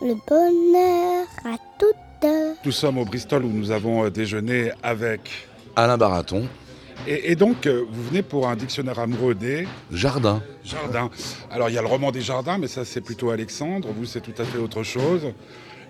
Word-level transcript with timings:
le 0.00 0.14
bonheur 0.28 1.26
à 1.44 1.56
toutes. 1.78 2.30
Nous 2.64 2.72
sommes 2.72 2.98
au 2.98 3.04
Bristol 3.04 3.44
où 3.44 3.48
nous 3.50 3.70
avons 3.70 4.04
euh, 4.04 4.10
déjeuné 4.10 4.72
avec 4.82 5.20
Alain 5.76 5.96
Baraton, 5.96 6.46
Et, 7.06 7.32
et 7.32 7.36
donc, 7.36 7.66
euh, 7.66 7.84
vous 7.90 8.02
venez 8.04 8.22
pour 8.22 8.48
un 8.48 8.56
dictionnaire 8.56 8.98
amoureux 8.98 9.34
des 9.34 9.66
Jardin. 9.90 10.42
jardins. 10.64 11.10
Alors, 11.50 11.70
il 11.70 11.74
y 11.74 11.78
a 11.78 11.82
le 11.82 11.86
roman 11.88 12.10
des 12.10 12.20
jardins, 12.20 12.58
mais 12.58 12.68
ça, 12.68 12.84
c'est 12.84 13.00
plutôt 13.00 13.30
Alexandre. 13.30 13.88
Vous, 13.96 14.04
c'est 14.04 14.20
tout 14.20 14.34
à 14.36 14.44
fait 14.44 14.58
autre 14.58 14.82
chose. 14.82 15.32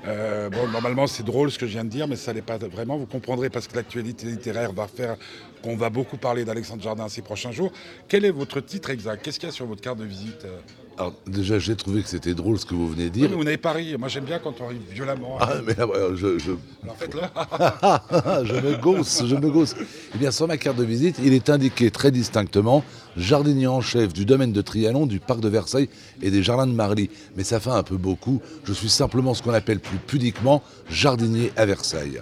Euh, 0.06 0.48
bon, 0.48 0.68
normalement, 0.68 1.06
c'est 1.06 1.24
drôle 1.24 1.50
ce 1.50 1.58
que 1.58 1.66
je 1.66 1.72
viens 1.72 1.84
de 1.84 1.90
dire, 1.90 2.06
mais 2.08 2.16
ça 2.16 2.32
n'est 2.32 2.42
pas 2.42 2.58
vraiment. 2.58 2.96
Vous 2.96 3.06
comprendrez 3.06 3.50
parce 3.50 3.66
que 3.66 3.76
l'actualité 3.76 4.26
littéraire 4.26 4.72
va 4.72 4.86
faire 4.86 5.16
qu'on 5.62 5.76
va 5.76 5.90
beaucoup 5.90 6.16
parler 6.16 6.44
d'Alexandre 6.44 6.82
Jardin 6.82 7.08
ces 7.08 7.22
prochains 7.22 7.52
jours. 7.52 7.72
Quel 8.08 8.24
est 8.24 8.30
votre 8.30 8.60
titre 8.60 8.90
exact? 8.90 9.22
Qu'est-ce 9.22 9.38
qu'il 9.40 9.48
y 9.48 9.52
a 9.52 9.54
sur 9.54 9.66
votre 9.66 9.82
carte 9.82 9.98
de 9.98 10.04
visite 10.04 10.44
euh? 10.44 10.60
Alors 11.00 11.14
déjà, 11.26 11.58
j'ai 11.58 11.74
trouvé 11.76 12.02
que 12.02 12.08
c'était 12.10 12.34
drôle 12.34 12.58
ce 12.58 12.66
que 12.66 12.74
vous 12.74 12.86
venez 12.86 13.08
de 13.08 13.14
Oui, 13.14 13.20
dire. 13.20 13.30
mais 13.30 13.36
Vous 13.36 13.44
n'avez 13.44 13.56
pas 13.56 13.72
ri. 13.72 13.96
Moi, 13.98 14.08
j'aime 14.08 14.24
bien 14.26 14.38
quand 14.38 14.52
on 14.60 14.66
rit 14.66 14.76
violemment. 14.92 15.38
Ah, 15.40 15.54
mais 15.66 15.72
là, 15.72 15.86
ouais, 15.86 16.14
je, 16.14 16.38
je, 16.38 16.50
Alors, 16.82 16.96
faites-le. 16.98 17.20
je 18.44 18.52
me 18.66 18.76
gausse, 18.76 19.22
je 19.24 19.34
me 19.34 19.50
gausse. 19.50 19.74
Eh 20.14 20.18
bien, 20.18 20.30
sur 20.30 20.46
ma 20.46 20.58
carte 20.58 20.76
de 20.76 20.84
visite, 20.84 21.16
il 21.24 21.32
est 21.32 21.48
indiqué 21.48 21.90
très 21.90 22.10
distinctement 22.10 22.84
jardinier 23.16 23.66
en 23.66 23.80
chef 23.80 24.12
du 24.12 24.26
domaine 24.26 24.52
de 24.52 24.60
Trianon, 24.60 25.06
du 25.06 25.20
parc 25.20 25.40
de 25.40 25.48
Versailles 25.48 25.88
et 26.20 26.30
des 26.30 26.42
jardins 26.42 26.66
de 26.66 26.72
Marly. 26.74 27.08
Mais 27.34 27.44
ça 27.44 27.60
fait 27.60 27.70
un 27.70 27.82
peu 27.82 27.96
beaucoup. 27.96 28.42
Je 28.64 28.74
suis 28.74 28.90
simplement 28.90 29.32
ce 29.32 29.42
qu'on 29.42 29.54
appelle 29.54 29.80
plus 29.80 29.96
pudiquement 29.98 30.62
jardinier 30.90 31.50
à 31.56 31.64
Versailles. 31.64 32.20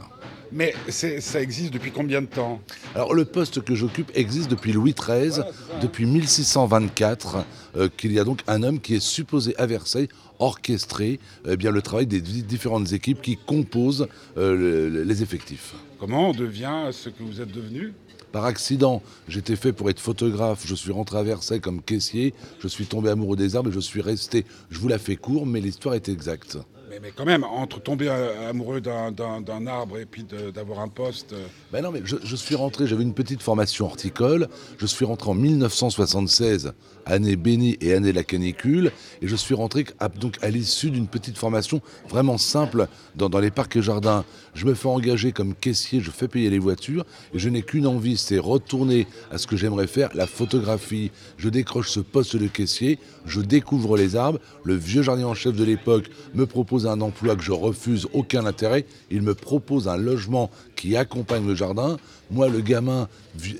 Mais 0.52 0.75
ça 0.88 1.41
existe 1.41 1.73
depuis 1.73 1.91
combien 1.91 2.20
de 2.23 2.27
temps? 2.27 2.61
Alors 2.95 3.15
le 3.15 3.25
poste 3.25 3.62
que 3.62 3.75
j'occupe 3.75 4.11
existe 4.15 4.51
depuis 4.51 4.73
Louis 4.73 4.95
XIII, 4.95 5.43
depuis 5.83 6.06
1624, 6.06 7.45
euh, 7.77 7.89
qu'il 7.97 8.12
y 8.12 8.19
a 8.19 8.25
donc 8.25 8.43
un 8.47 8.62
homme 8.62 8.80
qui 8.80 8.95
est 8.95 9.01
supposé 9.03 9.56
à 9.58 9.67
Versailles 9.67 10.08
orchestrer 10.39 11.19
eh 11.48 11.56
bien, 11.56 11.70
le 11.70 11.83
travail 11.83 12.06
des 12.06 12.20
di- 12.20 12.42
différentes 12.42 12.92
équipes 12.92 13.20
qui 13.20 13.36
composent 13.36 14.06
euh, 14.36 14.56
le- 14.56 14.89
le- 14.89 15.03
les 15.05 15.23
effectifs. 15.23 15.75
Comment 15.98 16.31
on 16.31 16.33
devient 16.33 16.91
ce 16.92 17.08
que 17.08 17.23
vous 17.23 17.41
êtes 17.41 17.51
devenu? 17.53 17.92
Par 18.30 18.45
accident, 18.45 19.03
j'étais 19.27 19.56
fait 19.56 19.73
pour 19.73 19.89
être 19.91 20.01
photographe, 20.01 20.64
je 20.67 20.75
suis 20.75 20.92
rentré 20.92 21.19
à 21.19 21.23
Versailles 21.23 21.61
comme 21.62 21.83
caissier, 21.83 22.34
je 22.61 22.69
suis 22.69 22.84
tombé 22.86 23.08
amoureux 23.11 23.36
des 23.36 23.56
arbres 23.56 23.70
et 23.70 23.73
je 23.73 23.80
suis 23.80 24.03
resté. 24.03 24.45
Je 24.70 24.78
vous 24.78 24.89
la 24.89 24.98
fais 24.98 25.17
court, 25.17 25.47
mais 25.47 25.61
l'histoire 25.61 25.95
est 25.95 26.08
exacte. 26.11 26.58
Mais, 26.89 27.12
quand 27.14 27.25
même, 27.25 27.44
entre 27.44 27.81
tomber 27.81 28.08
euh, 28.08 28.50
amoureux 28.50 28.81
d'un- 28.81 29.67
arbre 29.67 29.98
et 29.98 30.06
puis 30.06 30.25
d'avoir 30.55 30.81
un 30.81 30.89
poste. 30.89 31.34
Ben 31.72 31.83
non, 31.83 31.91
mais 31.91 32.03
je, 32.05 32.36
suis 32.36 32.55
rentré, 32.55 32.86
j'avais 32.86 33.03
une 33.03 33.14
petite 33.14 33.42
formation 33.42 33.86
horticole. 33.86 34.48
Je 34.78 34.86
suis 34.86 35.05
rentré 35.05 35.30
en 35.30 35.34
1976, 35.34 36.72
année 37.06 37.36
bénie 37.36 37.77
et 37.80 37.92
année 37.92 38.12
la 38.12 38.25
canicule. 38.25 38.92
Et 39.20 39.28
je 39.28 39.36
suis 39.36 39.55
rentré 39.55 39.84
à, 39.98 40.08
donc 40.08 40.36
à 40.42 40.48
l'issue 40.50 40.91
d'une 40.91 41.08
petite 41.08 41.36
formation 41.36 41.80
vraiment 42.08 42.39
simple 42.39 42.86
dans, 43.17 43.28
dans 43.28 43.41
les 43.41 43.50
parcs 43.50 43.77
et 43.77 43.83
jardins. 43.83 44.25
Je 44.55 44.64
me 44.67 44.75
fais 44.75 44.89
engager 44.89 45.33
comme 45.33 45.55
caissier, 45.55 46.00
je 46.00 46.11
fais 46.11 46.28
payer 46.28 46.50
les 46.50 46.58
voitures. 46.58 47.05
Et 47.34 47.39
je 47.39 47.48
n'ai 47.48 47.62
qu'une 47.62 47.86
envie, 47.86 48.17
c'est 48.17 48.39
retourner 48.39 49.06
à 49.30 49.39
ce 49.39 49.47
que 49.47 49.56
j'aimerais 49.56 49.86
faire, 49.86 50.11
la 50.14 50.27
photographie. 50.27 51.11
Je 51.36 51.48
décroche 51.48 51.91
ce 51.91 52.00
poste 52.00 52.36
de 52.36 52.47
caissier, 52.47 52.98
je 53.27 53.41
découvre 53.41 53.97
les 53.97 54.17
arbres. 54.17 54.39
Le 54.64 54.75
vieux 54.75 55.02
jardinier 55.02 55.28
en 55.28 55.34
chef 55.34 55.55
de 55.55 55.64
l'époque 55.64 56.11
me 56.34 56.47
propose 56.47 56.78
un 56.87 57.01
emploi 57.01 57.37
que 57.37 57.43
je 57.43 57.53
refuse, 57.53 58.07
aucun 58.12 58.47
intérêt. 58.47 58.87
Il 59.11 59.23
me 59.23 59.34
propose 59.34 59.89
un 59.89 59.97
logement 59.97 60.51
qui 60.77 60.97
accompagne 60.97 61.47
le 61.47 61.55
jardin. 61.55 61.97
Moi, 62.31 62.48
le 62.48 62.61
gamin, 62.61 63.09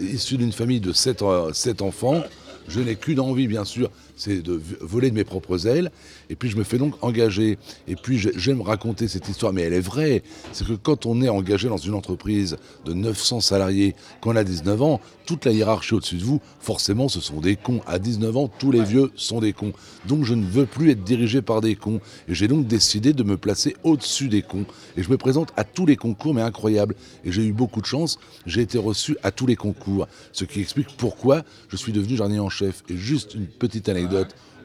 issu 0.01 0.37
d'une 0.37 0.53
famille 0.53 0.81
de 0.81 0.93
sept, 0.93 1.23
euh, 1.23 1.53
sept 1.53 1.83
enfants, 1.83 2.23
je 2.69 2.81
n'ai 2.81 2.97
qu'une 2.97 3.21
envie, 3.21 3.49
bien 3.49 3.65
sûr, 3.65 3.91
c'est 4.19 4.43
de 4.43 4.61
voler 4.81 5.11
de 5.11 5.15
mes 5.15 5.25
propres 5.25 5.67
ailes. 5.67 5.91
Et 6.29 6.37
puis, 6.37 6.51
je 6.51 6.57
me 6.57 6.65
fais 6.65 6.77
donc 6.77 6.95
engager. 7.03 7.59
Et 7.87 7.95
puis, 7.95 8.19
j'aime 8.19 8.61
raconter 8.61 9.09
cette 9.09 9.29
histoire, 9.29 9.53
mais 9.53 9.63
elle 9.63 9.73
est 9.73 9.81
vraie. 9.81 10.23
C'est 10.53 10.67
que 10.67 10.73
quand 10.75 11.07
on 11.07 11.23
est 11.23 11.29
engagé 11.29 11.69
dans 11.69 11.77
une 11.77 11.95
entreprise 11.95 12.57
de 12.85 12.93
900 12.93 13.41
salariés, 13.41 13.95
qu'on 14.21 14.37
a 14.37 14.45
19 14.45 14.83
ans, 14.83 15.01
toute 15.25 15.45
la 15.45 15.53
hiérarchie 15.53 15.95
au-dessus 15.95 16.17
de 16.17 16.25
vous, 16.25 16.41
forcément, 16.61 17.09
ce 17.09 17.21
sont 17.21 17.41
des 17.41 17.57
cons. 17.57 17.81
À 17.87 17.99
19 17.99 18.37
ans, 18.37 18.49
tous 18.49 18.73
les 18.73 18.83
vieux 18.83 19.13
sont 19.15 19.41
des 19.41 19.53
cons. 19.53 19.73
Donc, 20.07 20.25
je 20.25 20.35
ne 20.35 20.45
veux 20.45 20.67
plus 20.67 20.91
être 20.91 21.05
dirigé 21.05 21.41
par 21.41 21.61
des 21.61 21.77
cons. 21.77 22.01
Et 22.29 22.35
j'ai 22.35 22.49
donc 22.49 22.67
décidé 22.67 23.13
de 23.13 23.23
me 23.23 23.37
placer 23.37 23.77
au-dessus 23.85 24.29
des 24.29 24.43
cons. 24.43 24.67
Et 24.97 25.03
je 25.03 25.11
me 25.11 25.17
présente 25.17 25.53
à 25.57 25.65
tous 25.65 25.87
les 25.87 25.97
concours, 25.97 26.35
mais 26.35 26.43
incroyable. 26.43 26.97
Et 27.25 27.31
j'ai 27.31 27.45
eu 27.45 27.53
beaucoup 27.53 27.81
de 27.81 27.87
chance. 27.87 28.19
J'ai 28.47 28.63
été 28.63 28.79
reçu 28.79 29.17
à 29.23 29.31
tous 29.31 29.47
les 29.47 29.57
concours. 29.57 30.09
Ce 30.33 30.45
qui 30.45 30.61
explique 30.61 30.89
pourquoi 30.97 31.43
je 31.69 31.77
suis 31.77 31.93
devenu 31.93 32.17
jardinier 32.17 32.41
en 32.41 32.49
chef. 32.49 32.83
Et 32.89 32.97
juste 32.97 33.35
une 33.35 33.47
petite 33.47 33.89
anecdote. 33.89 34.08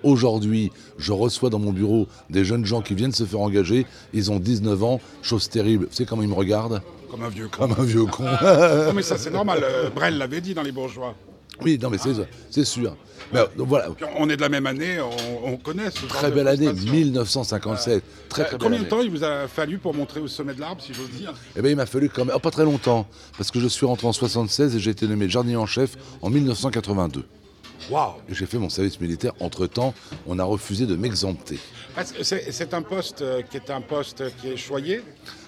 Aujourd'hui, 0.03 0.71
je 0.97 1.13
reçois 1.13 1.49
dans 1.49 1.59
mon 1.59 1.71
bureau 1.71 2.07
des 2.29 2.43
jeunes 2.43 2.65
gens 2.65 2.81
qui 2.81 2.93
viennent 2.93 3.13
se 3.13 3.23
faire 3.23 3.39
engager. 3.39 3.85
Ils 4.13 4.31
ont 4.31 4.39
19 4.39 4.83
ans, 4.83 4.99
chose 5.21 5.47
terrible. 5.49 5.85
Vous 5.85 5.93
savez 5.95 6.05
comment 6.05 6.23
ils 6.23 6.27
me 6.27 6.33
regardent 6.33 6.81
Comme 7.09 7.23
un 7.23 7.29
vieux 7.29 7.47
con. 7.47 7.67
Comme 7.69 7.75
un 7.79 7.85
vieux 7.85 8.05
con. 8.05 8.23
Non, 8.87 8.93
mais 8.93 9.01
ça, 9.01 9.17
c'est 9.17 9.31
normal. 9.31 9.59
euh, 9.63 9.89
Brel 9.89 10.17
l'avait 10.17 10.41
dit 10.41 10.53
dans 10.53 10.61
Les 10.61 10.73
Bourgeois. 10.73 11.15
oui, 11.61 11.79
non, 11.81 11.89
mais 11.89 11.97
c'est 11.97 12.09
c'est 12.49 12.65
sûr. 12.65 12.97
Mais, 13.31 13.39
euh, 13.39 13.45
donc 13.57 13.69
voilà, 13.69 13.89
Puis 13.95 14.05
on 14.19 14.29
est 14.29 14.35
de 14.35 14.41
la 14.41 14.49
même 14.49 14.65
année, 14.67 14.97
on, 14.99 15.53
on 15.53 15.55
connaît 15.57 15.89
ce 15.89 15.99
genre 16.01 16.09
très 16.09 16.29
de 16.29 16.35
belle 16.35 16.47
année, 16.49 16.65
prestation. 16.65 16.93
1957. 16.93 18.03
Très, 18.27 18.41
Euh, 18.41 18.45
très 18.45 18.57
Combien 18.57 18.79
de 18.79 18.83
temps 18.85 19.01
il 19.01 19.09
vous 19.09 19.23
a 19.23 19.47
fallu 19.47 19.77
pour 19.77 19.93
montrer 19.93 20.19
au 20.19 20.27
sommet 20.27 20.53
de 20.53 20.59
l'arbre, 20.59 20.81
si 20.83 20.93
j'ose 20.93 21.09
dire? 21.11 21.33
Eh 21.55 21.61
bien, 21.61 21.71
il 21.71 21.77
m'a 21.77 21.85
fallu 21.85 22.09
quand 22.09 22.25
même, 22.25 22.33
oh, 22.35 22.39
pas 22.39 22.51
très 22.51 22.65
longtemps, 22.65 23.07
parce 23.37 23.51
que 23.51 23.59
je 23.61 23.67
suis 23.69 23.85
rentré 23.85 24.05
en 24.05 24.11
76 24.11 24.75
et 24.75 24.79
j'ai 24.79 24.91
été 24.91 25.07
nommé 25.07 25.29
jardinier 25.29 25.55
en 25.55 25.65
chef 25.65 25.95
en 26.21 26.29
1982. 26.29 27.23
Waouh 27.89 28.13
j'ai 28.29 28.45
fait 28.45 28.57
mon 28.57 28.69
service 28.69 28.99
militaire. 28.99 29.33
Entre-temps, 29.39 29.93
on 30.27 30.39
a 30.39 30.43
refusé 30.43 30.85
de 30.85 30.95
m'exempter. 30.95 31.59
C'est 32.21 32.73
un 32.73 32.81
poste 32.81 33.21
euh, 33.21 33.41
qui 33.41 33.57
est 33.57 33.69
un 33.69 33.81
poste 33.81 34.23
qui 34.37 34.49
est 34.49 34.57
choyé. 34.57 35.03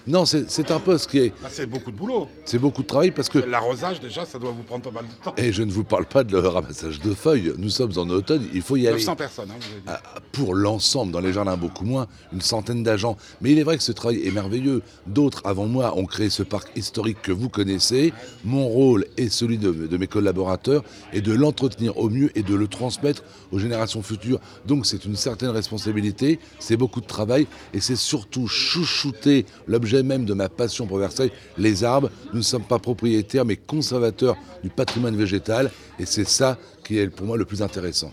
Non, 0.08 0.26
c'est 0.26 0.72
un 0.72 0.80
poste 0.80 1.10
qui 1.10 1.18
est... 1.20 1.30
Bah, 1.42 1.50
c'est 1.52 1.66
beaucoup 1.66 1.92
de 1.92 1.98
boulot. 1.98 2.28
C'est 2.46 2.60
beaucoup 2.60 2.84
de 2.84 2.88
travail 2.88 3.12
parce 3.12 3.28
que... 3.28 3.40
L'arrosage, 3.40 4.00
déjà, 4.00 4.26
ça 4.26 4.38
doit 4.38 4.52
vous 4.52 4.62
prendre 4.64 4.84
pas 4.84 4.92
mal 4.92 5.06
de 5.06 5.24
temps. 5.24 5.34
Et 5.38 5.52
je 5.52 5.64
ne 5.64 5.72
vous 5.72 5.84
parle 5.84 6.06
pas 6.06 6.24
de 6.24 6.32
le 6.38 6.48
ramassage 6.48 7.00
de 7.00 7.14
feuilles. 7.14 7.54
Nous 7.58 7.70
sommes 7.70 7.92
en 7.98 8.08
automne, 8.10 8.46
il 8.54 8.62
faut 8.62 8.76
y 8.76 8.88
aller. 8.88 8.98
900 8.98 9.16
personnes, 9.16 9.50
hein, 9.50 9.56
vous 9.60 9.72
avez 9.72 9.82
dit. 9.82 9.88
Ah, 9.88 10.20
Pour 10.32 10.54
l'ensemble, 10.54 11.12
dans 11.12 11.22
les 11.22 11.34
jardins 11.34 11.58
beaucoup 11.58 11.86
moins, 11.86 12.08
une 12.34 12.42
centaine 12.42 12.84
d'agents. 12.84 13.18
Mais 13.42 13.52
il 13.52 13.60
est 13.60 13.64
vrai 13.64 13.78
que 13.78 13.84
ce 13.84 13.92
travail 13.92 14.26
est 14.28 14.32
merveilleux. 14.32 14.84
D'autres 15.08 15.42
avant 15.44 15.66
moi 15.66 15.98
ont 15.98 16.06
créé 16.06 16.30
ce 16.30 16.44
parc 16.44 16.70
historique 16.78 17.22
que 17.24 17.32
vous 17.32 17.50
connaissez. 17.50 18.14
Mon 18.44 18.68
rôle 18.68 19.06
et 19.18 19.30
celui 19.30 19.58
de, 19.58 19.72
de 19.72 19.98
mes 19.98 20.08
collaborateurs 20.08 20.84
est 21.14 21.22
de 21.22 21.34
l'entretenir 21.34 21.98
au 21.98 22.10
mieux 22.10 22.30
et 22.38 22.44
de 22.44 22.54
le 22.54 22.68
transmettre 22.68 23.24
aux 23.52 23.60
générations 23.60 24.04
futures. 24.04 24.40
Donc 24.68 24.86
c'est 24.86 25.06
une 25.06 25.16
certaine 25.16 25.50
responsabilité, 25.50 26.40
c'est 26.60 26.78
beaucoup 26.78 27.02
de 27.02 27.08
travail 27.08 27.48
et 27.74 27.80
c'est 27.80 27.96
surtout 27.96 28.48
chouchouter 28.48 29.46
l'objet 29.68 29.95
même 30.04 30.26
de 30.26 30.34
ma 30.34 30.50
passion 30.50 30.88
pour 30.88 30.98
Versailles, 30.98 31.32
les 31.58 31.84
arbres. 31.84 32.10
Nous 32.32 32.40
ne 32.40 32.44
sommes 32.44 32.64
pas 32.64 32.80
propriétaires 32.80 33.46
mais 33.46 33.56
conservateurs 33.56 34.38
du 34.64 34.70
patrimoine 34.70 35.16
végétal 35.16 35.72
et 36.00 36.06
c'est 36.06 36.28
ça 36.28 36.58
qui 36.84 37.00
est 37.00 37.08
pour 37.08 37.26
moi 37.26 37.38
le 37.38 37.46
plus 37.46 37.62
intéressant. 37.62 38.12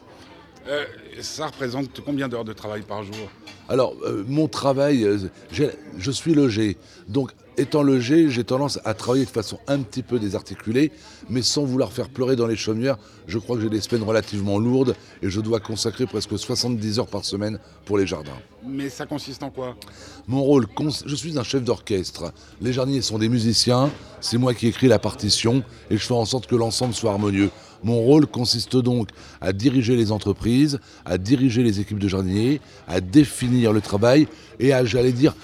Euh, 0.68 0.84
ça 1.20 1.46
représente 1.46 2.00
combien 2.04 2.28
d'heures 2.28 2.44
de 2.44 2.52
travail 2.52 2.82
par 2.82 3.02
jour? 3.02 3.30
Alors, 3.68 3.94
euh, 4.04 4.24
mon 4.28 4.48
travail, 4.48 5.04
euh, 5.04 5.18
je 5.50 6.10
suis 6.10 6.34
logé. 6.34 6.76
Donc, 7.08 7.32
étant 7.56 7.82
logé, 7.82 8.30
j'ai 8.30 8.44
tendance 8.44 8.78
à 8.84 8.94
travailler 8.94 9.24
de 9.24 9.30
façon 9.30 9.58
un 9.66 9.80
petit 9.80 10.02
peu 10.02 10.18
désarticulée, 10.18 10.92
mais 11.28 11.42
sans 11.42 11.64
vouloir 11.64 11.92
faire 11.92 12.08
pleurer 12.08 12.36
dans 12.36 12.46
les 12.46 12.56
chaumières. 12.56 12.96
Je 13.26 13.38
crois 13.38 13.56
que 13.56 13.62
j'ai 13.62 13.70
des 13.70 13.80
semaines 13.80 14.02
relativement 14.02 14.58
lourdes 14.58 14.94
et 15.22 15.30
je 15.30 15.40
dois 15.40 15.60
consacrer 15.60 16.06
presque 16.06 16.38
70 16.38 16.98
heures 16.98 17.06
par 17.06 17.24
semaine 17.24 17.58
pour 17.84 17.98
les 17.98 18.06
jardins. 18.06 18.38
Mais 18.66 18.88
ça 18.88 19.06
consiste 19.06 19.42
en 19.42 19.50
quoi? 19.50 19.76
Mon 20.26 20.42
rôle, 20.42 20.66
je 21.06 21.14
suis 21.14 21.38
un 21.38 21.42
chef 21.42 21.64
d'orchestre. 21.64 22.32
Les 22.60 22.72
jardiniers 22.72 23.02
sont 23.02 23.18
des 23.18 23.28
musiciens, 23.28 23.90
c'est 24.20 24.38
moi 24.38 24.54
qui 24.54 24.68
écris 24.68 24.88
la 24.88 24.98
partition 24.98 25.62
et 25.90 25.96
je 25.96 26.06
fais 26.06 26.14
en 26.14 26.24
sorte 26.24 26.46
que 26.46 26.56
l'ensemble 26.56 26.94
soit 26.94 27.10
harmonieux. 27.10 27.50
Mon 27.82 28.00
rôle 28.00 28.28
consiste 28.28 28.76
donc 28.76 29.08
à 29.40 29.52
diriger 29.52 29.96
les 29.96 30.12
entreprises, 30.12 30.78
à 31.04 31.18
diriger 31.18 31.64
les 31.64 31.80
équipes 31.80 31.98
de 31.98 32.06
jardiniers, 32.06 32.60
à 32.86 33.00
définir 33.00 33.72
le 33.72 33.80
travail 33.80 34.28
et 34.60 34.72
à, 34.72 34.84
j'allais 34.84 35.12
dire, 35.12 35.34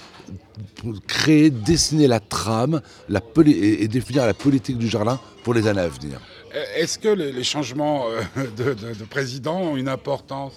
créer, 1.07 1.49
dessiner 1.49 2.07
la 2.07 2.19
trame 2.19 2.81
la 3.07 3.21
et, 3.45 3.83
et 3.83 3.87
définir 3.87 4.25
la 4.25 4.33
politique 4.33 4.77
du 4.77 4.87
jardin 4.87 5.19
pour 5.43 5.53
les 5.53 5.67
années 5.67 5.81
à 5.81 5.87
venir. 5.87 6.19
Euh, 6.55 6.63
Est-ce 6.75 6.97
que 6.99 7.09
les, 7.09 7.31
les 7.31 7.43
changements 7.43 8.07
euh, 8.09 8.21
de, 8.57 8.73
de- 8.73 8.93
de 8.95 9.03
président 9.05 9.59
ont 9.61 9.77
une 9.77 9.87
importance? 9.89 10.53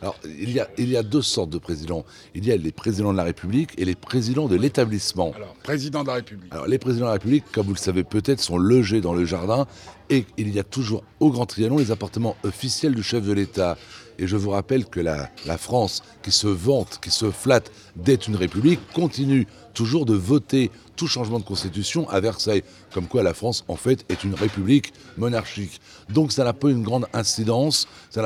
Alors, 0.00 0.16
il 0.24 0.52
y, 0.52 0.60
a, 0.60 0.68
il 0.78 0.88
y 0.90 0.96
a 0.96 1.02
deux 1.02 1.22
sortes 1.22 1.50
de 1.50 1.58
présidents. 1.58 2.04
Il 2.32 2.46
y 2.46 2.52
a 2.52 2.56
les 2.56 2.70
présidents 2.70 3.10
de 3.12 3.16
la 3.16 3.24
République 3.24 3.70
et 3.78 3.84
les 3.84 3.96
présidents 3.96 4.46
de 4.46 4.54
l'établissement. 4.54 5.32
Alors, 5.34 5.54
président 5.64 6.02
de 6.04 6.08
la 6.08 6.14
République. 6.14 6.52
Alors, 6.52 6.68
les 6.68 6.78
présidents 6.78 7.06
de 7.06 7.10
la 7.10 7.14
République, 7.14 7.44
comme 7.50 7.66
vous 7.66 7.74
le 7.74 7.78
savez 7.78 8.04
peut-être, 8.04 8.38
sont 8.40 8.58
logés 8.58 9.00
dans 9.00 9.12
le 9.12 9.24
jardin 9.24 9.66
et 10.10 10.26
il 10.36 10.54
y 10.54 10.58
a 10.58 10.64
toujours 10.64 11.04
au 11.20 11.30
Grand 11.30 11.46
Trianon 11.46 11.78
les 11.78 11.90
appartements 11.90 12.36
officiels 12.44 12.94
du 12.94 13.02
chef 13.02 13.24
de 13.24 13.32
l'État. 13.32 13.76
Et 14.20 14.26
je 14.26 14.36
vous 14.36 14.50
rappelle 14.50 14.84
que 14.84 14.98
la, 14.98 15.30
France, 15.58 16.02
qui 16.22 16.32
se 16.32 16.48
vante, 16.48 16.98
qui 17.00 17.10
se 17.10 17.30
flatte 17.30 17.70
d'être 17.94 18.26
une 18.26 18.34
république, 18.34 18.80
continue 18.92 19.46
toujours 19.74 20.06
de 20.06 20.14
voter 20.14 20.72
tout 20.96 21.06
changement 21.06 21.38
de 21.38 21.44
constitution 21.44 22.08
à 22.10 22.18
Versailles. 22.18 22.64
Comme 22.92 23.06
quoi 23.06 23.22
la 23.22 23.32
France, 23.32 23.64
en 23.68 23.76
fait, 23.76 24.04
est 24.08 24.24
une 24.24 24.34
république 24.34 24.92
monarchique. 25.16 25.80
Donc 26.08 26.32
ça 26.32 26.42
n'a 26.42 26.52
pas 26.52 26.68
une 26.68 26.82
grande 26.82 27.06
incidence, 27.12 27.86
ça 28.10 28.20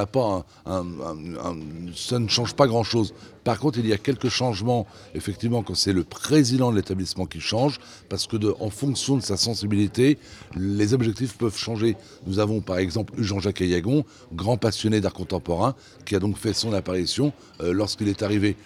ça 1.95 2.19
ne 2.19 2.29
change 2.29 2.55
pas 2.55 2.67
grand-chose. 2.67 3.13
Par 3.45 3.59
contre, 3.59 3.79
il 3.79 3.87
y 3.87 3.93
a 3.93 3.99
quelques 3.99 4.29
changements, 4.29 4.87
effectivement, 5.15 5.63
quand 5.63 5.75
c'est 5.75 5.93
le 5.93 6.05
président 6.05 6.71
de 6.71 6.77
l'établissement 6.77 7.27
qui 7.27 7.41
change, 7.41 7.81
parce 8.09 8.27
que 8.27 8.37
en 8.61 8.71
fonction 8.71 9.17
de 9.17 9.23
sa 9.23 9.37
sensibilité, 9.37 10.19
les 10.57 10.95
objectifs 10.95 11.37
peuvent 11.37 11.57
changer. 11.57 11.97
Nous 12.27 12.39
avons 12.39 12.61
par 12.61 12.79
exemple 12.79 13.15
Jean-Jacques 13.19 13.63
Ayagon, 13.63 14.05
grand 14.33 14.57
passionné 14.57 15.01
d'art 15.01 15.13
contemporain, 15.13 15.75
qui 16.05 16.15
a 16.15 16.19
donc 16.19 16.37
fait 16.37 16.53
son 16.53 16.73
apparition 16.73 17.33
euh, 17.61 17.73
lorsqu'il 17.73 18.09
est 18.09 18.23
arrivé. 18.23 18.57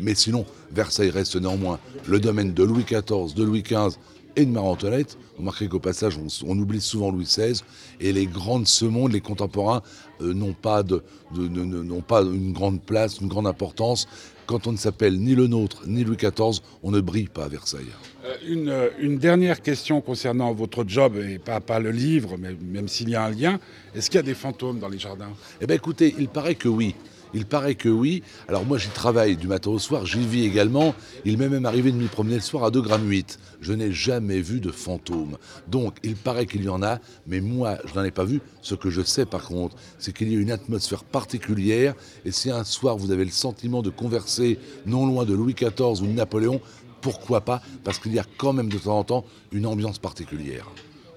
Mais 0.00 0.14
sinon, 0.14 0.46
Versailles 0.72 1.10
reste 1.10 1.36
néanmoins 1.36 1.78
le 2.06 2.20
domaine 2.20 2.52
de 2.52 2.62
Louis 2.62 2.84
XIV, 2.84 3.34
de 3.34 3.44
Louis 3.44 3.62
XV 3.62 3.96
et 4.38 4.46
de 4.46 4.50
Marie-Antoinette. 4.50 5.18
Vous 5.32 5.40
remarquerez 5.40 5.68
qu'au 5.68 5.80
passage, 5.80 6.16
on, 6.16 6.28
on, 6.48 6.58
oublie 6.58 6.80
souvent 6.80 7.10
Louis 7.10 7.24
XVI, 7.24 7.60
et 8.00 8.12
les 8.12 8.26
grands 8.26 8.60
de 8.60 8.66
ce 8.66 8.84
monde, 8.84 9.12
les 9.12 9.20
contemporains, 9.20 9.82
euh, 10.22 10.32
n'ont 10.32 10.52
pas, 10.54 10.82
de, 10.82 11.02
de, 11.34 11.48
de, 11.48 11.64
n'ont 11.64 12.00
pas 12.00 12.22
une 12.22 12.52
grande 12.52 12.80
place, 12.80 13.18
une 13.20 13.28
grande 13.28 13.48
importance. 13.48 14.06
Quand 14.46 14.66
on 14.66 14.72
ne 14.72 14.76
s'appelle 14.76 15.18
ni 15.18 15.34
le 15.34 15.48
nôtre, 15.48 15.82
ni 15.86 16.04
Louis 16.04 16.16
XIV, 16.16 16.60
on 16.82 16.90
ne 16.90 17.00
brille 17.00 17.28
pas 17.28 17.44
à 17.44 17.48
Versailles. 17.48 17.92
Euh, 18.24 18.36
une, 18.46 18.90
une, 19.00 19.18
dernière 19.18 19.60
question 19.60 20.00
concernant 20.00 20.54
votre 20.54 20.84
job, 20.86 21.16
et 21.16 21.38
pas, 21.38 21.60
pas 21.60 21.80
le 21.80 21.90
livre, 21.90 22.36
mais 22.38 22.56
même 22.60 22.86
s'il 22.88 23.10
y 23.10 23.16
a 23.16 23.24
un 23.24 23.30
lien. 23.30 23.58
Est-ce 23.94 24.08
qu'il 24.08 24.18
y 24.18 24.20
a 24.20 24.22
des 24.22 24.34
fantômes 24.34 24.78
dans 24.78 24.88
les 24.88 24.98
jardins? 24.98 25.30
Eh 25.60 25.66
bien 25.66 25.76
écoutez, 25.76 26.14
il 26.18 26.28
paraît 26.28 26.54
que 26.54 26.68
oui. 26.68 26.94
Il 27.34 27.46
paraît 27.46 27.74
que 27.74 27.88
oui. 27.88 28.22
Alors 28.48 28.64
moi 28.64 28.78
j'y 28.78 28.88
travaille 28.88 29.36
du 29.36 29.46
matin 29.46 29.70
au 29.70 29.78
soir, 29.78 30.06
j'y 30.06 30.20
vis 30.20 30.44
également. 30.44 30.94
Il 31.24 31.38
m'est 31.38 31.48
même 31.48 31.66
arrivé 31.66 31.92
de 31.92 31.96
m'y 31.96 32.06
promener 32.06 32.36
le 32.36 32.40
soir 32.40 32.64
à 32.64 32.70
2 32.70 32.80
grammes 32.80 33.08
8. 33.08 33.38
Je 33.60 33.72
n'ai 33.72 33.92
jamais 33.92 34.40
vu 34.40 34.60
de 34.60 34.70
fantômes. 34.70 35.36
Donc 35.66 35.96
il 36.02 36.16
paraît 36.16 36.46
qu'il 36.46 36.64
y 36.64 36.68
en 36.68 36.82
a, 36.82 36.98
mais 37.26 37.40
moi 37.40 37.78
je 37.84 37.94
n'en 37.94 38.04
ai 38.04 38.10
pas 38.10 38.24
vu. 38.24 38.40
Ce 38.62 38.74
que 38.74 38.90
je 38.90 39.02
sais 39.02 39.26
par 39.26 39.44
contre, 39.44 39.76
c'est 39.98 40.16
qu'il 40.16 40.32
y 40.32 40.36
a 40.36 40.38
une 40.38 40.50
atmosphère 40.50 41.04
particulière. 41.04 41.94
Et 42.24 42.32
si 42.32 42.50
un 42.50 42.64
soir 42.64 42.96
vous 42.96 43.10
avez 43.10 43.24
le 43.24 43.30
sentiment 43.30 43.82
de 43.82 43.90
converser 43.90 44.58
non 44.86 45.06
loin 45.06 45.24
de 45.24 45.34
Louis 45.34 45.54
XIV 45.54 46.02
ou 46.02 46.06
de 46.06 46.12
Napoléon, 46.12 46.60
pourquoi 47.00 47.42
pas? 47.42 47.62
Parce 47.84 47.98
qu'il 47.98 48.12
y 48.12 48.18
a 48.18 48.24
quand 48.38 48.52
même 48.52 48.68
de 48.68 48.78
temps 48.78 48.98
en 48.98 49.04
temps 49.04 49.24
une 49.52 49.66
ambiance 49.66 49.98
particulière. 49.98 50.66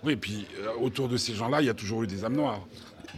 Oui, 0.04 0.14
et 0.14 0.18
puis 0.18 0.46
euh, 0.62 0.84
autour 0.84 1.08
de 1.08 1.18
ces 1.18 1.34
gens-là, 1.34 1.62
il 1.62 1.68
y 1.68 1.70
a 1.70 1.74
toujours 1.74 2.04
eu 2.04 2.08
des 2.08 2.26
âmes 2.26 2.36
noires. 2.36 2.66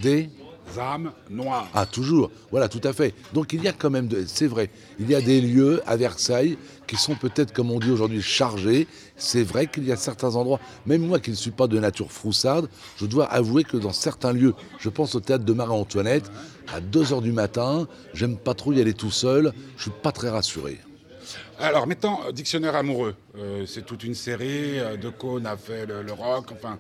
Des? 0.01 0.30
Âmes 0.77 1.12
noires. 1.30 1.68
Ah, 1.74 1.86
toujours. 1.86 2.31
Voilà, 2.51 2.68
tout 2.68 2.81
à 2.83 2.94
fait. 2.94 3.13
Donc 3.33 3.54
il 3.54 3.63
y 3.63 3.68
a 3.68 3.74
quand 3.74 3.89
même, 3.89 4.07
de... 4.07 4.24
c'est 4.27 4.48
vrai, 4.48 4.69
il 5.00 5.10
y 5.10 5.15
a 5.15 5.21
des 5.21 5.42
lieux 5.42 5.81
à 5.86 5.95
Versailles 5.95 6.57
qui 6.88 6.95
sont 6.95 7.15
peut-être, 7.15 7.54
comme 7.54 7.71
on 7.71 7.80
dit 7.80 7.92
aujourd'hui, 7.92 8.21
chargés. 8.21 8.88
C'est 9.15 9.44
vrai 9.44 9.68
qu'il 9.68 9.86
y 9.86 9.92
a 9.92 9.95
certains 9.95 10.36
endroits, 10.36 10.60
même 10.86 11.06
moi 11.06 11.19
qui 11.19 11.31
ne 11.31 11.36
suis 11.36 11.51
pas 11.51 11.68
de 11.68 11.80
nature 11.80 12.12
froussarde, 12.12 12.69
je 12.98 13.06
dois 13.06 13.25
avouer 13.25 13.63
que 13.63 13.77
dans 13.77 13.94
certains 13.94 14.33
lieux, 14.33 14.54
je 14.80 14.89
pense 14.89 15.15
au 15.15 15.19
théâtre 15.19 15.45
de 15.45 15.54
Marie-Antoinette, 15.54 16.31
à 16.74 16.81
2h 16.81 17.21
du 17.21 17.31
matin, 17.31 17.88
j'aime 18.13 18.38
pas 18.38 18.54
trop 18.54 18.74
y 18.74 18.81
aller 18.81 18.94
tout 18.94 19.12
seul, 19.12 19.54
je 19.77 19.83
suis 19.83 19.92
pas 20.01 20.12
très 20.12 20.30
rassuré. 20.30 20.80
Alors, 21.59 21.88
mettons 21.88 22.18
euh, 22.25 22.31
Dictionnaire 22.31 22.75
amoureux. 22.75 23.16
Euh, 23.38 23.66
c'est 23.66 23.86
toute 23.86 24.04
une 24.04 24.16
série. 24.16 24.80
Euh, 24.80 24.98
de 24.98 25.09
Cône 25.09 25.45
a 25.45 25.56
fait 25.56 25.86
le, 25.86 26.01
le, 26.01 26.12
rock. 26.12 26.51
Enfin, 26.51 26.80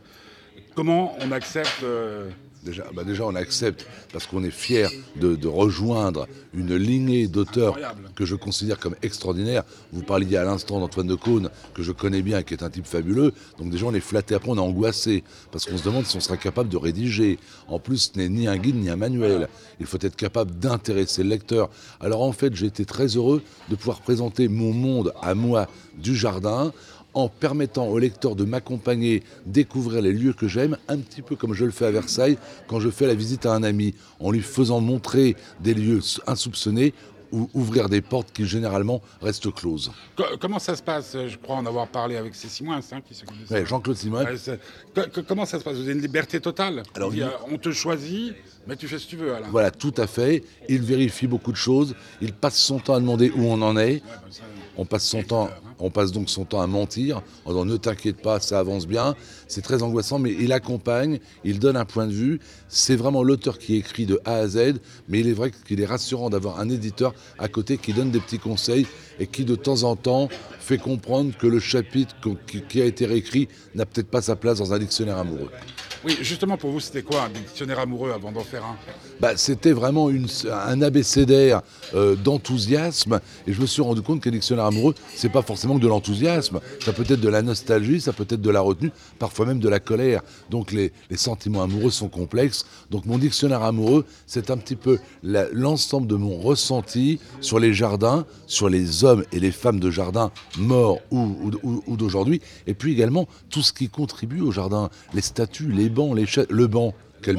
comment 0.75 1.15
on 1.21 1.31
accepte 1.31 1.83
euh... 1.83 2.29
Déjà, 2.63 2.85
bah 2.93 3.03
déjà, 3.03 3.25
on 3.25 3.35
accepte 3.35 3.85
parce 4.13 4.25
qu'on 4.25 4.43
est 4.43 4.51
fier 4.51 4.89
de, 5.17 5.35
de, 5.35 5.47
rejoindre 5.49 6.27
une 6.53 6.75
lignée 6.75 7.27
d'auteurs 7.27 7.77
que 8.15 8.25
je 8.25 8.35
considère 8.35 8.79
comme 8.79 8.95
extraordinaire. 9.01 9.63
Vous 9.91 10.01
parliez 10.01 10.37
à 10.37 10.45
l'instant 10.45 10.79
d'Antoine 10.79 11.07
de 11.07 11.15
Caunes, 11.15 11.49
que 11.73 11.83
je 11.83 11.91
connais 11.91 12.21
bien 12.21 12.41
qui 12.41 12.53
est 12.53 12.63
un 12.63 12.69
type 12.69 12.85
fabuleux. 12.85 13.33
Donc 13.57 13.69
déjà, 13.69 13.85
on 13.85 13.93
est 13.93 13.99
flatté. 13.99 14.33
Après, 14.33 14.49
on 14.49 14.55
est 14.55 14.61
angoissé 14.61 15.25
parce 15.51 15.65
qu'on 15.65 15.77
se 15.77 15.83
demande 15.83 16.05
si 16.05 16.15
on 16.15 16.21
sera 16.21 16.37
capable 16.37 16.69
de 16.69 16.77
rédiger. 16.77 17.37
En 17.67 17.79
plus, 17.79 18.11
ce 18.13 18.17
n'est 18.17 18.29
ni 18.29 18.47
un 18.47 18.57
guide 18.57 18.75
ni 18.75 18.89
un 18.89 18.95
manuel. 18.95 19.49
Il 19.81 19.85
faut 19.85 19.99
être 19.99 20.15
capable 20.15 20.51
d'intéresser 20.57 21.23
le 21.23 21.29
lecteur. 21.29 21.69
Alors 21.99 22.21
en 22.21 22.31
fait, 22.31 22.55
j'ai 22.55 22.67
été 22.67 22.85
très 22.85 23.07
heureux 23.07 23.41
de 23.69 23.75
pouvoir 23.75 23.99
présenter 23.99 24.47
mon 24.47 24.71
monde 24.71 25.13
à 25.21 25.35
moi 25.35 25.67
du 25.97 26.15
jardin 26.15 26.71
en 27.13 27.29
permettant 27.29 27.87
au 27.87 27.99
lecteur 27.99 28.35
de 28.35 28.43
m'accompagner, 28.43 29.23
découvrir 29.45 30.01
les 30.01 30.13
lieux 30.13 30.33
que 30.33 30.47
j'aime, 30.47 30.77
un 30.87 30.97
petit 30.97 31.21
peu 31.21 31.35
comme 31.35 31.53
je 31.53 31.65
le 31.65 31.71
fais 31.71 31.85
à 31.85 31.91
Versailles 31.91 32.37
quand 32.67 32.79
je 32.79 32.89
fais 32.89 33.07
la 33.07 33.15
visite 33.15 33.45
à 33.45 33.53
un 33.53 33.63
ami, 33.63 33.95
en 34.19 34.31
lui 34.31 34.41
faisant 34.41 34.79
montrer 34.79 35.35
des 35.59 35.73
lieux 35.73 35.99
insoupçonnés 36.27 36.93
ou 37.31 37.49
ouvrir 37.55 37.89
des 37.89 38.01
portes 38.01 38.31
qui 38.31 38.45
généralement 38.45 39.01
restent 39.19 39.51
closes. 39.51 39.91
Comment 40.39 40.59
ça 40.59 40.75
se 40.75 40.83
passe? 40.83 41.17
Je 41.27 41.35
crois 41.37 41.55
en 41.55 41.65
avoir 41.65 41.87
parlé 41.87 42.15
avec 42.15 42.35
ces 42.35 42.47
Simons, 42.47 42.73
hein, 42.73 43.01
qui. 43.01 43.19
Ouais, 43.51 43.65
Jean-Claude 43.65 43.97
Simon. 43.97 44.23
Ouais, 44.23 45.03
comment 45.27 45.45
ça 45.45 45.57
se 45.57 45.63
passe? 45.63 45.73
Vous 45.73 45.81
avez 45.81 45.93
une 45.93 46.01
liberté 46.01 46.39
totale? 46.39 46.83
Alors, 46.93 47.13
il... 47.13 47.27
On 47.51 47.57
te 47.57 47.71
choisit, 47.71 48.35
mais 48.67 48.75
tu 48.75 48.87
fais 48.87 48.99
ce 48.99 49.05
que 49.05 49.09
tu 49.09 49.15
veux. 49.15 49.33
Alain. 49.33 49.47
Voilà, 49.49 49.71
tout 49.71 49.95
à 49.97 50.05
fait. 50.05 50.43
Il 50.69 50.83
vérifie 50.83 51.25
beaucoup 51.25 51.51
de 51.51 51.57
choses. 51.57 51.95
Il 52.21 52.33
passe 52.33 52.57
son 52.57 52.77
temps 52.77 52.93
à 52.93 52.99
demander 52.99 53.31
où 53.35 53.45
on 53.45 53.59
en 53.63 53.77
est. 53.77 53.93
Ouais, 53.93 54.01
ben 54.05 54.31
ça... 54.31 54.43
On 54.77 54.85
passe 54.85 55.05
son 55.05 55.21
temps, 55.23 55.49
on 55.83 55.89
passe 55.89 56.11
donc 56.13 56.29
son 56.29 56.45
temps 56.45 56.61
à 56.61 56.67
mentir 56.67 57.21
en 57.45 57.51
disant 57.51 57.65
ne 57.65 57.77
t'inquiète 57.77 58.21
pas, 58.21 58.39
ça 58.39 58.57
avance 58.57 58.87
bien. 58.87 59.15
C'est 59.47 59.61
très 59.61 59.83
angoissant, 59.83 60.17
mais 60.17 60.33
il 60.39 60.53
accompagne, 60.53 61.19
il 61.43 61.59
donne 61.59 61.75
un 61.75 61.85
point 61.85 62.07
de 62.07 62.13
vue. 62.13 62.39
C'est 62.69 62.95
vraiment 62.95 63.21
l'auteur 63.21 63.59
qui 63.59 63.75
écrit 63.75 64.05
de 64.05 64.19
A 64.23 64.35
à 64.35 64.47
Z, 64.47 64.75
mais 65.09 65.19
il 65.19 65.27
est 65.27 65.33
vrai 65.33 65.51
qu'il 65.67 65.81
est 65.81 65.85
rassurant 65.85 66.29
d'avoir 66.29 66.59
un 66.59 66.69
éditeur 66.69 67.13
à 67.37 67.49
côté 67.49 67.77
qui 67.77 67.91
donne 67.93 68.11
des 68.11 68.21
petits 68.21 68.39
conseils 68.39 68.87
et 69.19 69.27
qui 69.27 69.43
de 69.43 69.55
temps 69.55 69.83
en 69.83 69.95
temps 69.95 70.29
fait 70.59 70.77
comprendre 70.77 71.37
que 71.37 71.47
le 71.47 71.59
chapitre 71.59 72.15
qui 72.69 72.81
a 72.81 72.85
été 72.85 73.05
réécrit 73.05 73.49
n'a 73.75 73.85
peut-être 73.85 74.07
pas 74.07 74.21
sa 74.21 74.37
place 74.37 74.59
dans 74.59 74.73
un 74.73 74.79
dictionnaire 74.79 75.17
amoureux. 75.17 75.51
Oui, 76.05 76.17
justement, 76.21 76.57
pour 76.57 76.71
vous, 76.71 76.81
c'était 76.81 77.01
quoi 77.01 77.23
un 77.23 77.29
dictionnaire 77.29 77.79
amoureux 77.79 78.11
avant 78.11 78.31
d'en 78.31 78.43
faire 78.43 78.63
un? 78.65 78.75
Bah, 79.23 79.37
C'était 79.37 79.71
vraiment 79.71 80.09
une, 80.09 80.27
un 80.51 80.81
abécédaire 80.81 81.61
euh, 81.95 82.17
d'enthousiasme. 82.17 83.21
Et 83.47 83.53
je 83.53 83.61
me 83.61 83.65
suis 83.65 83.81
rendu 83.81 84.01
compte 84.01 84.21
qu'un 84.21 84.31
dictionnaire 84.31 84.65
amoureux, 84.65 84.95
c'est 85.15 85.31
pas 85.31 85.41
forcément 85.41 85.77
que 85.77 85.81
de 85.81 85.87
l'enthousiasme. 85.87 86.59
Ça 86.83 86.91
peut 86.91 87.05
être 87.07 87.21
de 87.21 87.29
la 87.29 87.41
nostalgie, 87.41 88.01
ça 88.01 88.11
peut 88.11 88.25
être 88.29 88.41
de 88.41 88.49
la 88.49 88.59
retenue, 88.59 88.91
parfois 89.19 89.45
même 89.45 89.59
de 89.59 89.69
la 89.69 89.79
colère. 89.79 90.23
Donc 90.49 90.73
les, 90.73 90.91
les 91.09 91.15
sentiments 91.15 91.63
amoureux 91.63 91.89
sont 91.89 92.09
complexes. 92.09 92.65
Donc 92.91 93.05
mon 93.05 93.17
dictionnaire 93.17 93.63
amoureux, 93.63 94.05
c'est 94.27 94.51
un 94.51 94.57
petit 94.57 94.75
peu 94.75 94.99
l'ensemble 95.23 96.07
de 96.07 96.15
mon 96.15 96.37
ressenti 96.37 97.21
sur 97.39 97.59
les 97.59 97.73
jardins, 97.73 98.25
sur 98.45 98.67
les 98.67 99.05
hommes 99.05 99.23
et 99.31 99.39
les 99.39 99.51
femmes 99.51 99.79
de 99.79 99.89
jardin 99.89 100.31
morts 100.57 100.99
ou, 101.11 101.49
ou, 101.63 101.81
ou 101.87 101.95
d'aujourd'hui. 101.95 102.41
Et 102.67 102.73
puis 102.73 102.91
également 102.91 103.29
tout 103.49 103.61
ce 103.61 103.71
qui 103.71 103.87
contribue 103.87 104.41
au 104.41 104.51
jardin, 104.51 104.89
les 105.13 105.21
statues, 105.21 105.71
les 105.71 105.87
bancs, 105.87 106.13
les 106.13 106.25
le 106.49 106.67
banc. 106.67 106.93
Quel... 107.21 107.37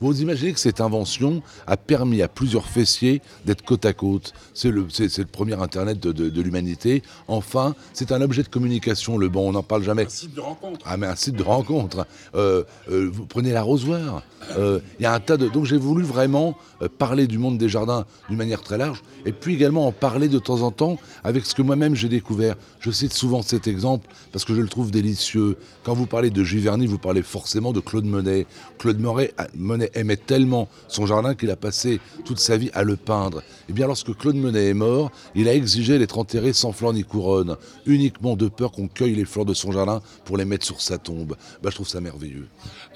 Vous 0.00 0.20
imaginez 0.22 0.52
que 0.52 0.60
cette 0.60 0.80
invention 0.80 1.42
a 1.66 1.76
permis 1.76 2.22
à 2.22 2.28
plusieurs 2.28 2.66
fessiers 2.66 3.22
d'être 3.44 3.62
côte 3.62 3.84
à 3.86 3.92
côte. 3.92 4.32
C'est 4.54 4.70
le, 4.70 4.86
le, 4.98 5.24
premier 5.24 5.60
Internet 5.60 6.00
de, 6.00 6.12
de, 6.12 6.28
de 6.28 6.42
l'humanité. 6.42 7.02
Enfin, 7.28 7.74
c'est 7.92 8.12
un 8.12 8.20
objet 8.20 8.42
de 8.42 8.48
communication, 8.48 9.18
le 9.18 9.28
banc, 9.28 9.42
on 9.42 9.52
n'en 9.52 9.62
parle 9.62 9.82
jamais. 9.82 10.06
Un 10.06 10.08
site 10.08 10.34
de 10.34 10.40
rencontre. 10.40 10.84
Ah, 10.86 10.96
mais 10.96 11.06
un 11.06 11.16
site 11.16 11.36
de 11.36 11.42
rencontre. 11.42 12.06
Euh, 12.34 12.64
euh, 12.90 13.10
vous 13.12 13.26
prenez 13.26 13.52
l'arrosoir. 13.52 14.22
Il 14.50 14.56
euh, 14.58 14.78
y 15.00 15.06
a 15.06 15.14
un 15.14 15.20
tas 15.20 15.36
de... 15.36 15.48
Donc 15.48 15.64
j'ai 15.66 15.76
voulu 15.76 16.02
vraiment 16.02 16.56
parler 16.98 17.26
du 17.26 17.38
monde 17.38 17.58
des 17.58 17.68
jardins 17.68 18.06
d'une 18.28 18.38
manière 18.38 18.60
très 18.60 18.76
large, 18.76 19.02
et 19.24 19.30
puis 19.32 19.54
également 19.54 19.86
en 19.86 19.92
parler 19.92 20.28
de 20.28 20.38
temps 20.40 20.62
en 20.62 20.72
temps 20.72 20.96
avec 21.22 21.46
ce 21.46 21.54
que 21.54 21.62
moi-même 21.62 21.94
j'ai 21.94 22.08
découvert. 22.08 22.56
Je 22.80 22.90
cite 22.90 23.12
souvent 23.12 23.42
cet 23.42 23.68
exemple 23.68 24.08
parce 24.32 24.44
que 24.44 24.54
je 24.54 24.60
le 24.60 24.68
trouve 24.68 24.90
délicieux. 24.90 25.56
Quand 25.84 25.94
vous 25.94 26.06
parlez 26.06 26.30
de 26.30 26.42
Giverny, 26.42 26.86
vous 26.86 26.98
parlez 26.98 27.22
forcément 27.22 27.72
de 27.72 27.80
Claude 27.80 28.04
Monet. 28.04 28.46
Claude 28.78 28.98
Monet, 28.98 29.32
Monet 29.54 29.90
aimait 29.94 30.16
tellement 30.16 30.68
son 30.88 31.06
jardin 31.06 31.34
qu'il 31.34 31.50
a 31.50 31.56
passé 31.56 32.00
toute 32.24 32.38
sa 32.38 32.56
vie 32.56 32.70
à 32.74 32.82
le 32.82 32.96
peindre. 32.96 33.38
Et 33.40 33.70
eh 33.70 33.72
bien 33.72 33.86
lorsque 33.86 34.16
Claude 34.16 34.36
Monet 34.36 34.68
est 34.68 34.74
mort, 34.74 35.10
il 35.34 35.48
a 35.48 35.54
exigé 35.54 35.98
d'être 35.98 36.18
enterré 36.18 36.52
sans 36.52 36.72
fleurs 36.72 36.92
ni 36.92 37.04
couronne, 37.04 37.56
uniquement 37.86 38.36
de 38.36 38.48
peur 38.48 38.72
qu'on 38.72 38.88
cueille 38.88 39.14
les 39.14 39.24
fleurs 39.24 39.44
de 39.46 39.54
son 39.54 39.72
jardin 39.72 40.02
pour 40.24 40.36
les 40.36 40.44
mettre 40.44 40.66
sur 40.66 40.80
sa 40.80 40.98
tombe. 40.98 41.36
Ben, 41.62 41.70
je 41.70 41.74
trouve 41.74 41.88
ça 41.88 42.00
merveilleux. 42.00 42.46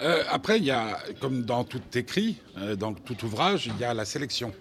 Euh, 0.03 0.23
après, 0.31 0.59
il 0.59 0.65
y 0.65 0.71
a, 0.71 0.99
comme 1.21 1.43
dans 1.43 1.65
tout 1.65 1.81
écrit, 1.95 2.37
euh, 2.59 2.77
dans 2.77 2.93
tout 2.95 3.25
ouvrage, 3.25 3.67
il 3.67 3.81
y 3.81 3.85
a 3.85 3.95
la 3.95 4.05
sélection. 4.05 4.53